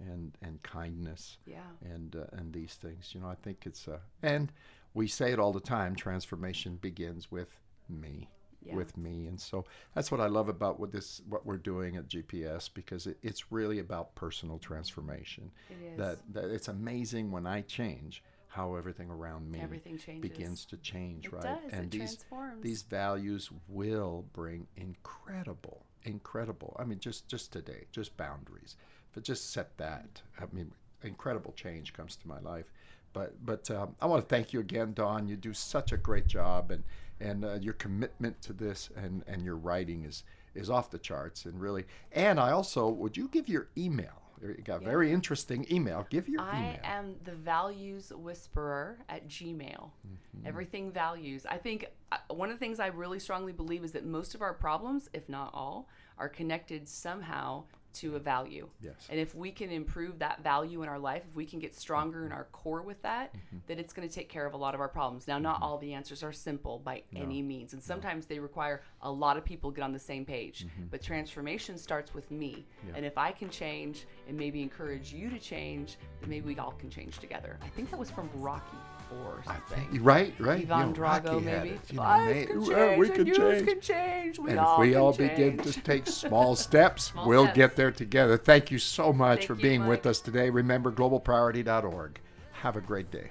and 0.00 0.36
and 0.42 0.62
kindness 0.62 1.38
Yeah. 1.46 1.60
and 1.82 2.16
uh, 2.16 2.24
and 2.32 2.52
these 2.52 2.74
things. 2.74 3.12
You 3.14 3.20
know, 3.20 3.28
I 3.28 3.34
think 3.36 3.64
it's 3.66 3.88
uh, 3.88 3.98
and 4.22 4.52
we 4.94 5.06
say 5.08 5.32
it 5.32 5.38
all 5.38 5.52
the 5.52 5.60
time. 5.60 5.94
Transformation 5.96 6.76
begins 6.76 7.30
with 7.30 7.58
me, 7.88 8.28
Yeah. 8.62 8.76
with 8.76 8.96
me, 8.96 9.26
and 9.26 9.40
so 9.40 9.64
that's 9.94 10.10
what 10.10 10.20
I 10.20 10.26
love 10.26 10.48
about 10.48 10.78
what 10.80 10.92
this 10.92 11.20
what 11.28 11.44
we're 11.46 11.56
doing 11.56 11.96
at 11.96 12.08
GPS 12.08 12.68
because 12.72 13.06
it, 13.06 13.18
it's 13.22 13.50
really 13.52 13.78
about 13.78 14.14
personal 14.14 14.58
transformation. 14.58 15.50
It 15.70 15.82
is. 15.92 15.98
That 15.98 16.18
that 16.34 16.44
it's 16.50 16.68
amazing 16.68 17.30
when 17.30 17.46
I 17.46 17.62
change 17.62 18.22
how 18.48 18.76
everything 18.76 19.10
around 19.10 19.50
me 19.50 19.58
Everything 19.60 19.98
changes. 19.98 20.20
begins 20.30 20.64
to 20.66 20.76
change, 20.76 21.26
It 21.26 21.32
right? 21.32 21.42
does. 21.60 21.72
And 21.72 21.84
It 21.86 21.90
these 21.90 22.00
transforms. 22.16 22.62
these 22.62 22.82
values 22.82 23.50
will 23.68 24.24
bring 24.32 24.68
incredible, 24.76 25.84
incredible. 26.04 26.76
I 26.78 26.84
mean, 26.84 26.98
just 27.00 27.26
just 27.28 27.52
today, 27.52 27.84
just 27.90 28.16
boundaries. 28.16 28.76
But 29.14 29.22
just 29.22 29.52
set 29.52 29.76
that. 29.78 30.22
I 30.40 30.44
mean, 30.52 30.72
incredible 31.02 31.52
change 31.52 31.92
comes 31.92 32.16
to 32.16 32.28
my 32.28 32.40
life. 32.40 32.72
But 33.12 33.44
but 33.44 33.70
um, 33.70 33.94
I 34.00 34.06
want 34.06 34.22
to 34.22 34.28
thank 34.28 34.52
you 34.52 34.60
again, 34.60 34.92
Dawn. 34.92 35.28
You 35.28 35.36
do 35.36 35.54
such 35.54 35.92
a 35.92 35.96
great 35.96 36.26
job, 36.26 36.70
and 36.70 36.82
and 37.20 37.44
uh, 37.44 37.54
your 37.54 37.74
commitment 37.74 38.42
to 38.42 38.52
this 38.52 38.90
and 38.96 39.22
and 39.26 39.44
your 39.44 39.56
writing 39.56 40.04
is 40.04 40.24
is 40.54 40.68
off 40.68 40.90
the 40.90 40.98
charts, 40.98 41.44
and 41.44 41.60
really. 41.60 41.84
And 42.12 42.40
I 42.40 42.50
also 42.50 42.88
would 42.88 43.16
you 43.16 43.28
give 43.28 43.48
your 43.48 43.68
email? 43.78 44.20
You 44.42 44.62
got 44.62 44.82
a 44.82 44.84
very 44.84 45.10
interesting 45.10 45.64
email. 45.70 46.06
Give 46.10 46.28
your 46.28 46.42
I 46.42 46.58
email. 46.58 46.80
am 46.84 47.14
the 47.24 47.32
values 47.32 48.12
whisperer 48.14 48.98
at 49.08 49.26
Gmail. 49.26 49.56
Mm-hmm. 49.56 50.46
Everything 50.46 50.90
values. 50.92 51.46
I 51.48 51.56
think 51.56 51.86
uh, 52.12 52.18
one 52.28 52.50
of 52.50 52.56
the 52.56 52.58
things 52.58 52.78
I 52.78 52.88
really 52.88 53.20
strongly 53.20 53.52
believe 53.52 53.84
is 53.84 53.92
that 53.92 54.04
most 54.04 54.34
of 54.34 54.42
our 54.42 54.52
problems, 54.52 55.08
if 55.14 55.28
not 55.30 55.50
all, 55.54 55.88
are 56.18 56.28
connected 56.28 56.88
somehow 56.88 57.64
to 57.94 58.16
a 58.16 58.18
value. 58.18 58.68
Yes. 58.80 58.94
And 59.10 59.18
if 59.20 59.34
we 59.34 59.50
can 59.50 59.70
improve 59.70 60.18
that 60.18 60.42
value 60.42 60.82
in 60.82 60.88
our 60.88 60.98
life, 60.98 61.22
if 61.28 61.34
we 61.36 61.46
can 61.46 61.58
get 61.58 61.74
stronger 61.74 62.26
in 62.26 62.32
our 62.32 62.44
core 62.52 62.82
with 62.82 63.00
that, 63.02 63.32
Mm-hmm. 63.34 63.56
then 63.66 63.78
it's 63.78 63.92
going 63.92 64.08
to 64.08 64.14
take 64.14 64.28
care 64.28 64.46
of 64.46 64.52
a 64.54 64.56
lot 64.56 64.74
of 64.74 64.80
our 64.80 64.88
problems. 64.88 65.26
Now, 65.26 65.38
not 65.38 65.60
all 65.62 65.78
the 65.78 65.92
answers 65.94 66.22
are 66.22 66.32
simple 66.32 66.78
by 66.78 67.02
any 67.16 67.40
means, 67.42 67.72
and 67.72 67.82
sometimes 67.82 68.26
they 68.26 68.38
require 68.38 68.82
a 69.02 69.10
lot 69.10 69.36
of 69.36 69.44
people 69.44 69.70
to 69.70 69.76
get 69.76 69.82
on 69.84 69.92
the 69.92 69.98
same 69.98 70.24
page. 70.24 70.66
Mm-hmm. 70.66 70.84
But 70.90 71.02
transformation 71.02 71.78
starts 71.78 72.14
with 72.14 72.30
me, 72.30 72.66
and 72.94 73.04
if 73.04 73.16
I 73.18 73.32
can 73.32 73.48
change 73.50 74.06
and 74.28 74.36
maybe 74.36 74.62
encourage 74.62 75.12
you 75.12 75.30
to 75.30 75.38
change, 75.38 75.96
then 76.20 76.30
maybe 76.30 76.46
we 76.54 76.58
all 76.58 76.72
can 76.72 76.90
change 76.90 77.18
together. 77.18 77.58
I 77.62 77.68
think 77.68 77.90
that 77.90 77.98
was 77.98 78.10
from 78.10 78.28
Rocky 78.34 78.76
or 79.24 79.42
something. 79.46 80.02
Right, 80.02 80.34
right. 80.40 80.62
Ivan 80.62 80.78
you 80.80 80.86
know, 80.86 80.92
Drago, 80.92 81.24
Rocky 81.34 81.40
maybe. 81.44 81.68
it, 81.70 81.80
you 81.90 81.96
know, 81.96 82.02
Us 82.02 82.46
can 82.46 82.60
well, 82.60 82.70
change, 82.70 82.98
we 82.98 83.06
and 83.06 83.14
can 83.14 83.34
change. 83.34 83.66
can 83.68 83.80
change. 83.80 84.38
We 84.38 84.50
and 84.50 84.58
all 84.58 84.74
if 84.82 84.88
we 84.88 84.94
all 84.94 85.12
begin 85.12 85.58
to 85.58 85.72
take 85.82 86.06
small 86.06 86.56
steps, 86.66 87.04
Small 87.12 87.28
we'll 87.28 87.44
steps. 87.44 87.56
get 87.56 87.76
there 87.76 87.83
together. 87.90 88.36
Thank 88.36 88.70
you 88.70 88.78
so 88.78 89.12
much 89.12 89.38
Thank 89.38 89.48
for 89.48 89.54
you, 89.54 89.62
being 89.62 89.86
with 89.86 90.06
us 90.06 90.20
today. 90.20 90.50
Remember 90.50 90.90
globalpriority.org. 90.92 92.20
Have 92.52 92.76
a 92.76 92.80
great 92.80 93.10
day. 93.10 93.30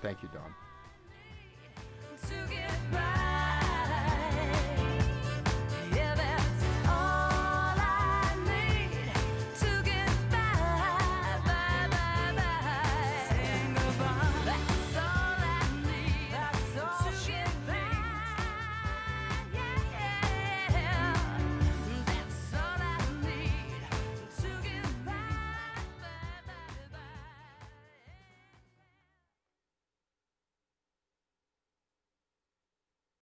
Thank 0.00 0.22
you, 0.22 0.28
Dawn. 0.32 0.54